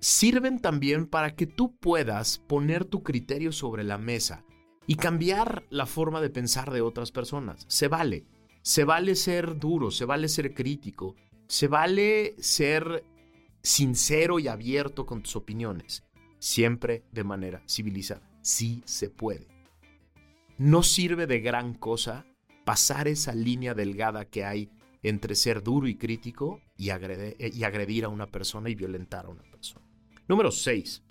sirven 0.00 0.60
también 0.60 1.06
para 1.06 1.34
que 1.34 1.46
tú 1.46 1.76
puedas 1.76 2.38
poner 2.38 2.84
tu 2.84 3.02
criterio 3.02 3.52
sobre 3.52 3.84
la 3.84 3.98
mesa 3.98 4.44
y 4.86 4.96
cambiar 4.96 5.64
la 5.70 5.86
forma 5.86 6.20
de 6.20 6.30
pensar 6.30 6.70
de 6.70 6.80
otras 6.80 7.12
personas. 7.12 7.64
Se 7.68 7.88
vale. 7.88 8.26
Se 8.62 8.84
vale 8.84 9.14
ser 9.14 9.58
duro, 9.58 9.90
se 9.90 10.04
vale 10.04 10.28
ser 10.28 10.52
crítico, 10.52 11.16
se 11.46 11.66
vale 11.66 12.34
ser 12.38 13.04
sincero 13.62 14.38
y 14.38 14.48
abierto 14.48 15.06
con 15.06 15.22
tus 15.22 15.36
opiniones, 15.36 16.04
siempre 16.38 17.04
de 17.10 17.24
manera 17.24 17.62
civilizada. 17.66 18.28
Sí 18.42 18.82
se 18.84 19.08
puede. 19.08 19.48
No 20.58 20.82
sirve 20.82 21.26
de 21.26 21.40
gran 21.40 21.72
cosa 21.72 22.26
pasar 22.64 23.08
esa 23.08 23.34
línea 23.34 23.72
delgada 23.72 24.26
que 24.26 24.44
hay 24.44 24.70
entre 25.02 25.34
ser 25.34 25.62
duro 25.62 25.88
y 25.88 25.96
crítico 25.96 26.60
y, 26.76 26.90
agredir, 26.90 28.04
a 28.04 28.08
una 28.08 28.26
persona 28.26 28.68
y 28.68 28.74
violentar 28.74 29.26
a 29.26 29.30
una 29.30 29.42
persona. 29.42 29.86
Número 30.30 30.52
6. 30.52 31.02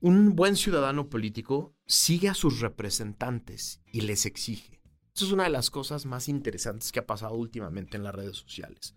Un 0.00 0.36
buen 0.36 0.54
ciudadano 0.54 1.08
político 1.08 1.74
sigue 1.86 2.28
a 2.28 2.34
sus 2.34 2.60
representantes 2.60 3.82
y 3.90 4.02
les 4.02 4.26
exige. 4.26 4.80
Eso 5.12 5.24
es 5.24 5.32
una 5.32 5.42
de 5.42 5.50
las 5.50 5.72
cosas 5.72 6.06
más 6.06 6.28
interesantes 6.28 6.92
que 6.92 7.00
ha 7.00 7.06
pasado 7.08 7.34
últimamente 7.34 7.96
en 7.96 8.04
las 8.04 8.14
redes 8.14 8.36
sociales. 8.36 8.94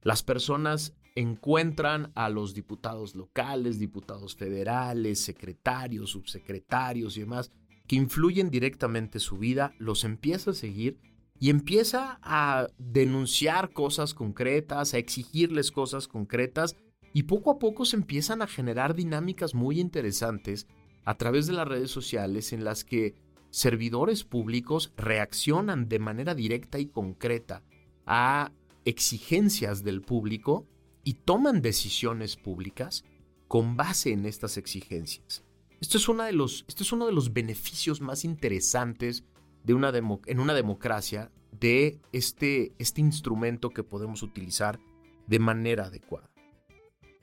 Las 0.00 0.22
personas 0.22 0.94
encuentran 1.16 2.12
a 2.14 2.30
los 2.30 2.54
diputados 2.54 3.14
locales, 3.14 3.78
diputados 3.78 4.36
federales, 4.36 5.20
secretarios, 5.20 6.08
subsecretarios 6.08 7.18
y 7.18 7.20
demás, 7.20 7.52
que 7.86 7.96
influyen 7.96 8.48
directamente 8.48 9.18
su 9.20 9.36
vida, 9.36 9.74
los 9.78 10.02
empieza 10.02 10.52
a 10.52 10.54
seguir 10.54 10.98
y 11.38 11.50
empieza 11.50 12.18
a 12.22 12.68
denunciar 12.78 13.74
cosas 13.74 14.14
concretas, 14.14 14.94
a 14.94 14.96
exigirles 14.96 15.70
cosas 15.70 16.08
concretas 16.08 16.74
y 17.12 17.24
poco 17.24 17.50
a 17.50 17.58
poco 17.58 17.84
se 17.84 17.96
empiezan 17.96 18.42
a 18.42 18.46
generar 18.46 18.94
dinámicas 18.94 19.54
muy 19.54 19.80
interesantes 19.80 20.66
a 21.04 21.16
través 21.16 21.46
de 21.46 21.52
las 21.52 21.68
redes 21.68 21.90
sociales 21.90 22.52
en 22.52 22.64
las 22.64 22.84
que 22.84 23.14
servidores 23.50 24.24
públicos 24.24 24.92
reaccionan 24.96 25.88
de 25.88 25.98
manera 25.98 26.34
directa 26.34 26.78
y 26.78 26.86
concreta 26.86 27.62
a 28.04 28.52
exigencias 28.84 29.82
del 29.82 30.02
público 30.02 30.66
y 31.04 31.14
toman 31.14 31.62
decisiones 31.62 32.36
públicas 32.36 33.04
con 33.48 33.76
base 33.76 34.12
en 34.12 34.26
estas 34.26 34.56
exigencias. 34.56 35.44
Esto 35.80 35.98
es, 35.98 36.06
de 36.06 36.32
los, 36.32 36.64
esto 36.68 36.82
es 36.82 36.92
uno 36.92 37.06
de 37.06 37.12
los 37.12 37.32
beneficios 37.32 38.00
más 38.00 38.24
interesantes 38.24 39.24
de 39.64 39.74
una 39.74 39.92
en 40.26 40.40
una 40.40 40.54
democracia 40.54 41.30
de 41.52 42.00
este, 42.12 42.72
este 42.78 43.00
instrumento 43.00 43.70
que 43.70 43.82
podemos 43.82 44.22
utilizar 44.22 44.78
de 45.26 45.38
manera 45.38 45.86
adecuada. 45.86 46.30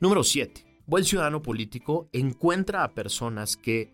Número 0.04 0.22
7. 0.22 0.66
Buen 0.86 1.06
ciudadano 1.06 1.42
político 1.42 2.10
encuentra 2.12 2.84
a 2.84 2.94
personas 2.94 3.56
que 3.56 3.94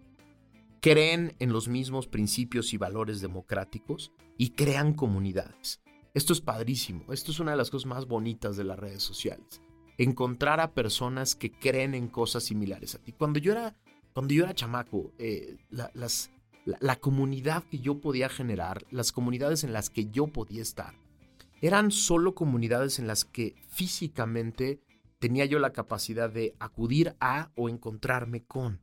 creen 0.82 1.36
en 1.38 1.54
los 1.54 1.68
mismos 1.68 2.08
principios 2.08 2.74
y 2.74 2.78
valores 2.78 3.22
democráticos 3.22 4.12
y 4.36 4.50
crean 4.54 4.96
comunidades. 4.96 5.82
Esto 6.16 6.34
es 6.34 6.42
padrísimo, 6.42 7.14
esto 7.14 7.30
es 7.30 7.40
una 7.40 7.52
de 7.52 7.58
las 7.58 7.70
cosas 7.70 7.86
más 7.86 8.08
bonitas 8.08 8.58
de 8.58 8.64
las 8.64 8.80
redes 8.80 9.04
sociales. 9.04 9.62
Encontrar 10.00 10.60
a 10.62 10.74
personas 10.74 11.36
que 11.36 11.52
creen 11.52 11.94
en 11.94 12.08
cosas 12.08 12.44
similares 12.44 12.96
a 12.96 12.98
ti. 12.98 13.12
Cuando 13.12 13.38
yo 13.38 13.52
era, 13.52 13.78
cuando 14.12 14.34
yo 14.34 14.46
era 14.46 14.56
chamaco, 14.56 15.14
eh, 15.20 15.58
la, 15.70 16.96
comunidad 16.96 17.66
que 17.66 17.78
yo 17.78 18.02
podía 18.02 18.30
generar, 18.30 18.84
las 18.90 19.12
comunidades 19.12 19.64
en 19.64 19.74
las 19.74 19.92
que 19.92 20.10
yo 20.10 20.26
podía 20.26 20.64
estar, 20.64 20.96
eran 21.62 21.92
solo 21.92 22.34
comunidades 22.34 22.98
en 22.98 23.06
las 23.06 23.26
que 23.26 23.54
físicamente 23.68 24.82
tenía 25.20 25.46
yo 25.46 25.60
la 25.60 25.74
capacidad 25.74 26.30
de 26.30 26.56
acudir 26.60 27.16
a 27.20 27.52
o 27.56 27.70
encontrarme 27.70 28.44
con. 28.44 28.82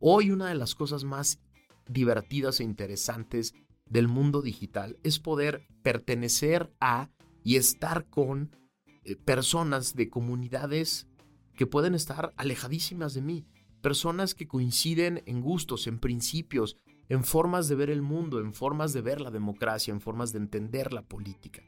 Hoy 0.00 0.30
una 0.30 0.48
de 0.48 0.54
las 0.54 0.74
cosas 0.74 1.04
más 1.04 1.40
divertidas 1.88 2.60
e 2.60 2.64
interesantes 2.64 3.54
del 3.86 4.08
mundo 4.08 4.42
digital 4.42 4.98
es 5.02 5.18
poder 5.18 5.66
pertenecer 5.82 6.72
a 6.80 7.10
y 7.44 7.56
estar 7.56 8.08
con 8.08 8.56
eh, 9.04 9.16
personas 9.16 9.94
de 9.94 10.08
comunidades 10.08 11.06
que 11.54 11.66
pueden 11.66 11.94
estar 11.94 12.32
alejadísimas 12.36 13.14
de 13.14 13.20
mí, 13.20 13.46
personas 13.82 14.34
que 14.34 14.48
coinciden 14.48 15.22
en 15.26 15.42
gustos, 15.42 15.86
en 15.86 15.98
principios, 15.98 16.76
en 17.10 17.22
formas 17.22 17.68
de 17.68 17.74
ver 17.74 17.90
el 17.90 18.00
mundo, 18.00 18.40
en 18.40 18.54
formas 18.54 18.94
de 18.94 19.02
ver 19.02 19.20
la 19.20 19.30
democracia, 19.30 19.92
en 19.92 20.00
formas 20.00 20.32
de 20.32 20.38
entender 20.38 20.94
la 20.94 21.02
política. 21.02 21.62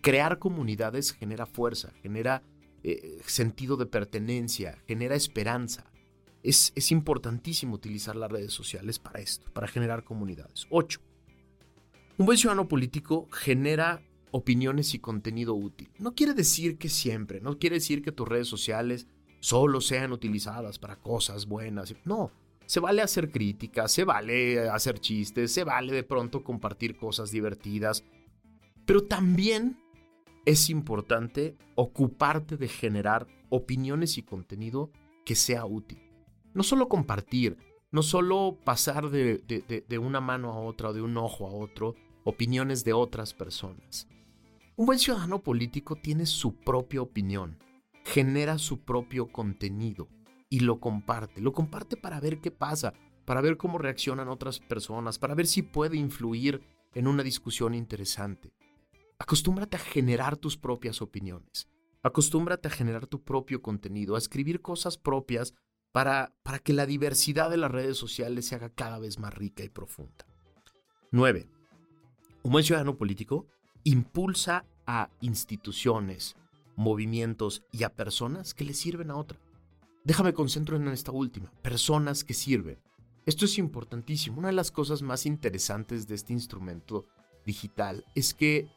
Crear 0.00 0.38
comunidades 0.38 1.12
genera 1.12 1.46
fuerza, 1.46 1.92
genera 2.00 2.44
eh, 2.82 3.20
sentido 3.26 3.76
de 3.76 3.86
pertenencia, 3.86 4.78
genera 4.86 5.14
esperanza. 5.14 5.90
Es, 6.42 6.72
es 6.74 6.92
importantísimo 6.92 7.74
utilizar 7.74 8.16
las 8.16 8.30
redes 8.30 8.52
sociales 8.52 8.98
para 8.98 9.20
esto, 9.20 9.50
para 9.52 9.68
generar 9.68 10.04
comunidades. 10.04 10.66
8. 10.70 11.00
Un 12.18 12.26
buen 12.26 12.38
ciudadano 12.38 12.68
político 12.68 13.28
genera 13.30 14.02
opiniones 14.30 14.94
y 14.94 14.98
contenido 14.98 15.54
útil. 15.54 15.90
No 15.98 16.14
quiere 16.14 16.34
decir 16.34 16.78
que 16.78 16.88
siempre, 16.88 17.40
no 17.40 17.58
quiere 17.58 17.76
decir 17.76 18.02
que 18.02 18.12
tus 18.12 18.28
redes 18.28 18.48
sociales 18.48 19.06
solo 19.40 19.80
sean 19.80 20.12
utilizadas 20.12 20.78
para 20.78 20.96
cosas 20.96 21.46
buenas. 21.46 21.94
No, 22.04 22.32
se 22.66 22.80
vale 22.80 23.02
hacer 23.02 23.30
críticas, 23.30 23.92
se 23.92 24.04
vale 24.04 24.68
hacer 24.68 24.98
chistes, 24.98 25.52
se 25.52 25.64
vale 25.64 25.92
de 25.92 26.02
pronto 26.02 26.44
compartir 26.44 26.96
cosas 26.96 27.30
divertidas, 27.30 28.04
pero 28.84 29.04
también 29.04 29.78
es 30.44 30.70
importante 30.70 31.56
ocuparte 31.74 32.56
de 32.56 32.68
generar 32.68 33.26
opiniones 33.50 34.18
y 34.18 34.22
contenido 34.22 34.90
que 35.24 35.34
sea 35.34 35.66
útil. 35.66 36.00
No 36.54 36.62
solo 36.62 36.88
compartir, 36.88 37.56
no 37.90 38.02
solo 38.02 38.58
pasar 38.64 39.10
de, 39.10 39.98
una 40.00 40.20
mano 40.20 40.52
a 40.52 40.60
otra 40.60 40.90
o 40.90 40.92
de 40.92 41.02
un 41.02 41.16
ojo 41.16 41.46
a 41.46 41.52
otro 41.52 41.94
opiniones 42.24 42.84
de 42.84 42.92
otras 42.92 43.32
personas. 43.34 44.08
Un 44.76 44.86
buen 44.86 44.98
ciudadano 44.98 45.42
político 45.42 45.96
tiene 45.96 46.26
su 46.26 46.56
propia 46.56 47.02
opinión, 47.02 47.58
genera 48.04 48.58
su 48.58 48.84
propio 48.84 49.32
contenido 49.32 50.08
y 50.50 50.60
lo 50.60 50.80
comparte. 50.80 51.40
Lo 51.40 51.52
comparte 51.52 51.96
para 51.96 52.20
ver 52.20 52.40
qué 52.40 52.50
pasa, 52.50 52.92
para 53.24 53.40
ver 53.40 53.56
cómo 53.56 53.78
reaccionan 53.78 54.28
otras 54.28 54.60
personas, 54.60 55.18
para 55.18 55.34
ver 55.34 55.46
si 55.46 55.62
puede 55.62 55.96
influir 55.96 56.62
en 56.94 57.06
una 57.06 57.22
discusión 57.22 57.74
interesante. 57.74 58.52
Acostúmbrate 59.18 59.76
a 59.76 59.80
generar 59.80 60.36
tus 60.36 60.56
propias 60.56 61.02
opiniones. 61.02 61.68
Acostúmbrate 62.02 62.68
a 62.68 62.70
generar 62.70 63.06
tu 63.06 63.22
propio 63.22 63.60
contenido, 63.60 64.14
a 64.14 64.18
escribir 64.18 64.62
cosas 64.62 64.96
propias 64.96 65.54
para, 65.92 66.32
para 66.42 66.60
que 66.60 66.72
la 66.72 66.86
diversidad 66.86 67.50
de 67.50 67.56
las 67.56 67.70
redes 67.70 67.96
sociales 67.96 68.46
se 68.46 68.54
haga 68.54 68.70
cada 68.70 68.98
vez 68.98 69.18
más 69.18 69.34
rica 69.34 69.64
y 69.64 69.68
profunda. 69.68 70.26
9. 71.10 71.48
Un 72.42 72.52
buen 72.52 72.64
ciudadano 72.64 72.96
político 72.96 73.46
impulsa 73.84 74.64
a 74.86 75.10
instituciones, 75.20 76.36
movimientos 76.76 77.62
y 77.72 77.82
a 77.82 77.94
personas 77.94 78.54
que 78.54 78.64
le 78.64 78.74
sirven 78.74 79.10
a 79.10 79.16
otra. 79.16 79.38
Déjame 80.04 80.32
concentro 80.32 80.76
en 80.76 80.88
esta 80.88 81.12
última, 81.12 81.50
personas 81.62 82.24
que 82.24 82.34
sirven. 82.34 82.78
Esto 83.26 83.44
es 83.44 83.58
importantísimo. 83.58 84.38
Una 84.38 84.48
de 84.48 84.54
las 84.54 84.70
cosas 84.70 85.02
más 85.02 85.26
interesantes 85.26 86.06
de 86.06 86.14
este 86.14 86.32
instrumento 86.32 87.06
digital 87.44 88.04
es 88.14 88.32
que 88.32 88.68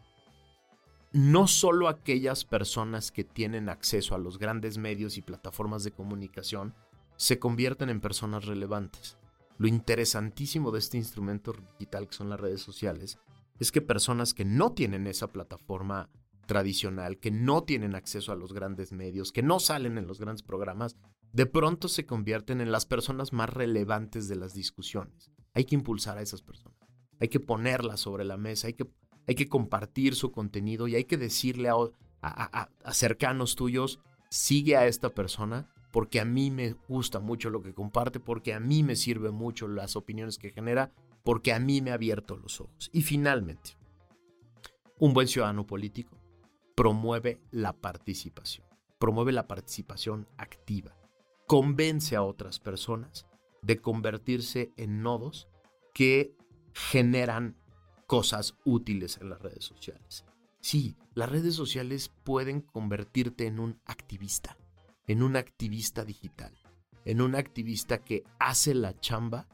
no 1.14 1.48
solo 1.48 1.90
aquellas 1.90 2.46
personas 2.46 3.12
que 3.12 3.24
tienen 3.24 3.68
acceso 3.68 4.16
a 4.16 4.20
los 4.20 4.38
grandes 4.38 4.78
medios 4.78 5.18
y 5.18 5.22
plataformas 5.22 5.84
de 5.84 5.92
comunicación 5.92 6.74
se 7.18 7.38
convierten 7.38 7.90
en 7.90 8.00
personas 8.00 8.46
relevantes. 8.46 9.18
Lo 9.58 9.68
interesantísimo 9.68 10.72
de 10.72 10.80
este 10.80 10.98
instrumento 10.98 11.54
digital 11.78 12.08
que 12.08 12.16
son 12.16 12.30
las 12.30 12.40
redes 12.40 12.62
sociales 12.62 13.20
es 13.60 13.72
que 13.72 13.82
personas 13.82 14.34
que 14.34 14.46
no 14.46 14.72
tienen 14.72 15.06
esa 15.06 15.28
plataforma 15.28 16.10
tradicional, 16.48 17.20
que 17.20 17.30
no 17.30 17.64
tienen 17.64 17.94
acceso 17.94 18.32
a 18.32 18.36
los 18.36 18.54
grandes 18.54 18.92
medios, 18.92 19.32
que 19.32 19.44
no 19.44 19.60
salen 19.60 19.98
en 19.98 20.08
los 20.08 20.20
grandes 20.20 20.44
programas, 20.44 20.96
de 21.34 21.46
pronto 21.46 21.88
se 21.88 22.06
convierten 22.06 22.60
en 22.60 22.72
las 22.72 22.86
personas 22.86 23.34
más 23.34 23.50
relevantes 23.50 24.28
de 24.28 24.36
las 24.36 24.54
discusiones. 24.54 25.30
Hay 25.54 25.66
que 25.66 25.76
impulsar 25.76 26.18
a 26.18 26.22
esas 26.22 26.42
personas, 26.42 26.78
hay 27.20 27.28
que 27.28 27.40
ponerlas 27.40 28.00
sobre 28.00 28.24
la 28.24 28.38
mesa, 28.38 28.68
hay 28.68 28.74
que 28.74 28.90
hay 29.28 29.36
que 29.36 29.48
compartir 29.48 30.16
su 30.16 30.32
contenido 30.32 30.88
y 30.88 30.96
hay 30.96 31.06
que 31.06 31.18
decirle 31.18 31.70
a, 32.22 32.70
cercanos 32.92 33.56
tuyos, 33.56 34.00
sigue 34.30 34.78
a 34.78 34.88
esta 34.88 35.10
persona 35.10 35.70
porque 35.92 36.20
a 36.20 36.26
mí 36.26 36.52
me 36.52 36.74
gusta 36.88 37.20
mucho 37.20 37.50
lo 37.50 37.62
que 37.62 37.74
comparte, 37.74 38.20
porque 38.20 38.54
a 38.54 38.60
mí 38.60 38.84
me 38.84 38.96
sirve 38.96 39.32
mucho 39.32 39.68
las 39.68 39.96
opiniones 39.96 40.38
que 40.38 40.52
genera, 40.52 40.92
porque 41.24 41.54
a 41.54 41.60
mí 41.60 41.82
me 41.82 41.92
ha 41.92 41.96
abierto 41.96 42.38
los 42.38 42.62
ojos. 42.62 42.90
Y 42.94 43.02
finalmente, 43.02 43.72
un 45.00 45.14
buen 45.14 45.28
ciudadano 45.28 45.68
político 45.68 46.18
promueve 46.76 47.42
la 47.52 47.74
participación, 47.74 48.66
promueve 49.00 49.34
la 49.34 49.48
participación 49.48 50.28
activa, 50.38 50.96
convence 51.46 52.16
a 52.16 52.24
otras 52.24 52.60
personas 52.60 53.28
de 53.62 53.82
convertirse 53.82 54.72
en 54.78 55.02
nodos 55.02 55.50
que 55.94 56.36
generan 56.74 57.58
cosas 58.12 58.56
útiles 58.66 59.20
en 59.22 59.30
las 59.30 59.42
redes 59.42 59.64
sociales. 59.64 60.26
Sí, 60.60 60.98
las 61.14 61.30
redes 61.30 61.56
sociales 61.56 62.12
pueden 62.26 62.60
convertirte 62.60 63.48
en 63.48 63.58
un 63.58 63.80
activista, 63.86 64.58
en 65.08 65.24
un 65.24 65.38
activista 65.38 66.04
digital, 66.04 66.54
en 67.06 67.22
un 67.22 67.36
activista 67.36 68.00
que 68.00 68.26
hace 68.38 68.74
la 68.74 69.00
chamba 69.00 69.48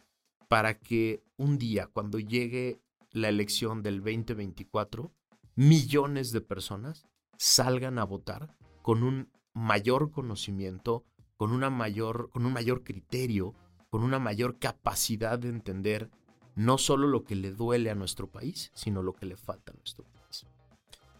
para 0.47 0.79
que 0.79 1.21
un 1.37 1.59
día, 1.59 1.85
cuando 1.85 2.17
llegue 2.17 2.81
la 3.11 3.29
elección 3.29 3.83
del 3.83 3.97
2024, 3.97 5.13
millones 5.53 6.31
de 6.31 6.41
personas 6.41 7.05
salgan 7.37 7.99
a 7.99 8.05
votar 8.05 8.57
con 8.81 9.03
un 9.03 9.31
mayor 9.53 10.09
conocimiento, 10.09 11.05
con, 11.35 11.51
una 11.51 11.69
mayor, 11.69 12.31
con 12.31 12.43
un 12.43 12.53
mayor 12.53 12.83
criterio, 12.83 13.53
con 13.91 14.01
una 14.01 14.17
mayor 14.17 14.57
capacidad 14.57 15.37
de 15.37 15.49
entender 15.49 16.09
no 16.57 16.79
solo 16.79 17.07
lo 17.07 17.23
que 17.23 17.35
le 17.35 17.51
duele 17.51 17.91
a 17.91 17.95
nuestro 17.95 18.25
país, 18.31 18.71
sino 18.73 19.03
lo 19.03 19.13
que 19.13 19.27
le 19.27 19.37
falta 19.37 19.71
a 19.71 19.75
nuestro 19.75 20.03
país. 20.05 20.47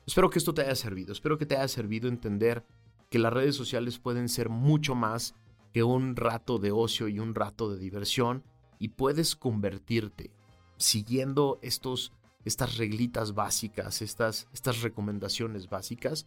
Espero 0.07 0.31
que 0.31 0.39
esto 0.39 0.53
te 0.55 0.63
haya 0.63 0.73
servido, 0.73 1.11
espero 1.11 1.37
que 1.37 1.45
te 1.45 1.55
haya 1.55 1.67
servido 1.67 2.09
entender 2.09 2.65
que 3.11 3.19
las 3.19 3.31
redes 3.31 3.55
sociales 3.55 3.99
pueden 3.99 4.29
ser 4.29 4.49
mucho 4.49 4.95
más 4.95 5.35
que 5.73 5.83
un 5.83 6.15
rato 6.15 6.57
de 6.57 6.71
ocio 6.71 7.07
y 7.07 7.19
un 7.19 7.35
rato 7.35 7.69
de 7.69 7.77
diversión 7.77 8.43
y 8.79 8.89
puedes 8.89 9.35
convertirte 9.35 10.31
siguiendo 10.77 11.59
estos, 11.61 12.13
estas 12.43 12.77
reglitas 12.77 13.35
básicas, 13.35 14.01
estas, 14.01 14.47
estas 14.53 14.81
recomendaciones 14.81 15.69
básicas 15.69 16.25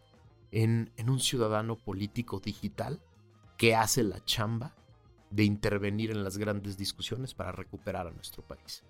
en, 0.53 0.93
en 0.97 1.11
un 1.11 1.19
ciudadano 1.19 1.75
político 1.77 2.39
digital 2.39 3.03
que 3.57 3.75
hace 3.75 4.05
la 4.05 4.25
chamba 4.25 4.77
de 5.31 5.43
intervenir 5.43 6.13
en 6.13 6.23
las 6.23 6.39
grandes 6.39 6.77
discusiones 6.77 7.35
para 7.35 7.51
recuperar 7.51 8.07
a 8.07 8.13
nuestro 8.13 8.47
país. 8.47 8.85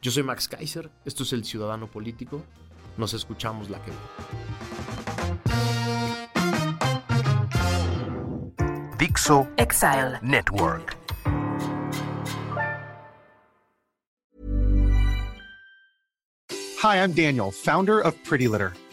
Yo 0.00 0.12
soy 0.12 0.22
Max 0.22 0.46
Kaiser, 0.46 0.90
esto 1.04 1.24
es 1.24 1.32
El 1.32 1.44
Ciudadano 1.44 1.90
Político, 1.90 2.44
nos 2.96 3.14
escuchamos 3.14 3.68
la 3.68 3.82
que 3.82 3.90
viene. 3.90 4.06
Dixo 8.96 9.48
Exile 9.56 10.20
Network. 10.22 10.96
Hi, 16.80 16.98
I'm 16.98 17.12
Daniel, 17.12 17.50
founder 17.50 17.98
of 17.98 18.14
Pretty 18.22 18.46
Litter. 18.46 18.72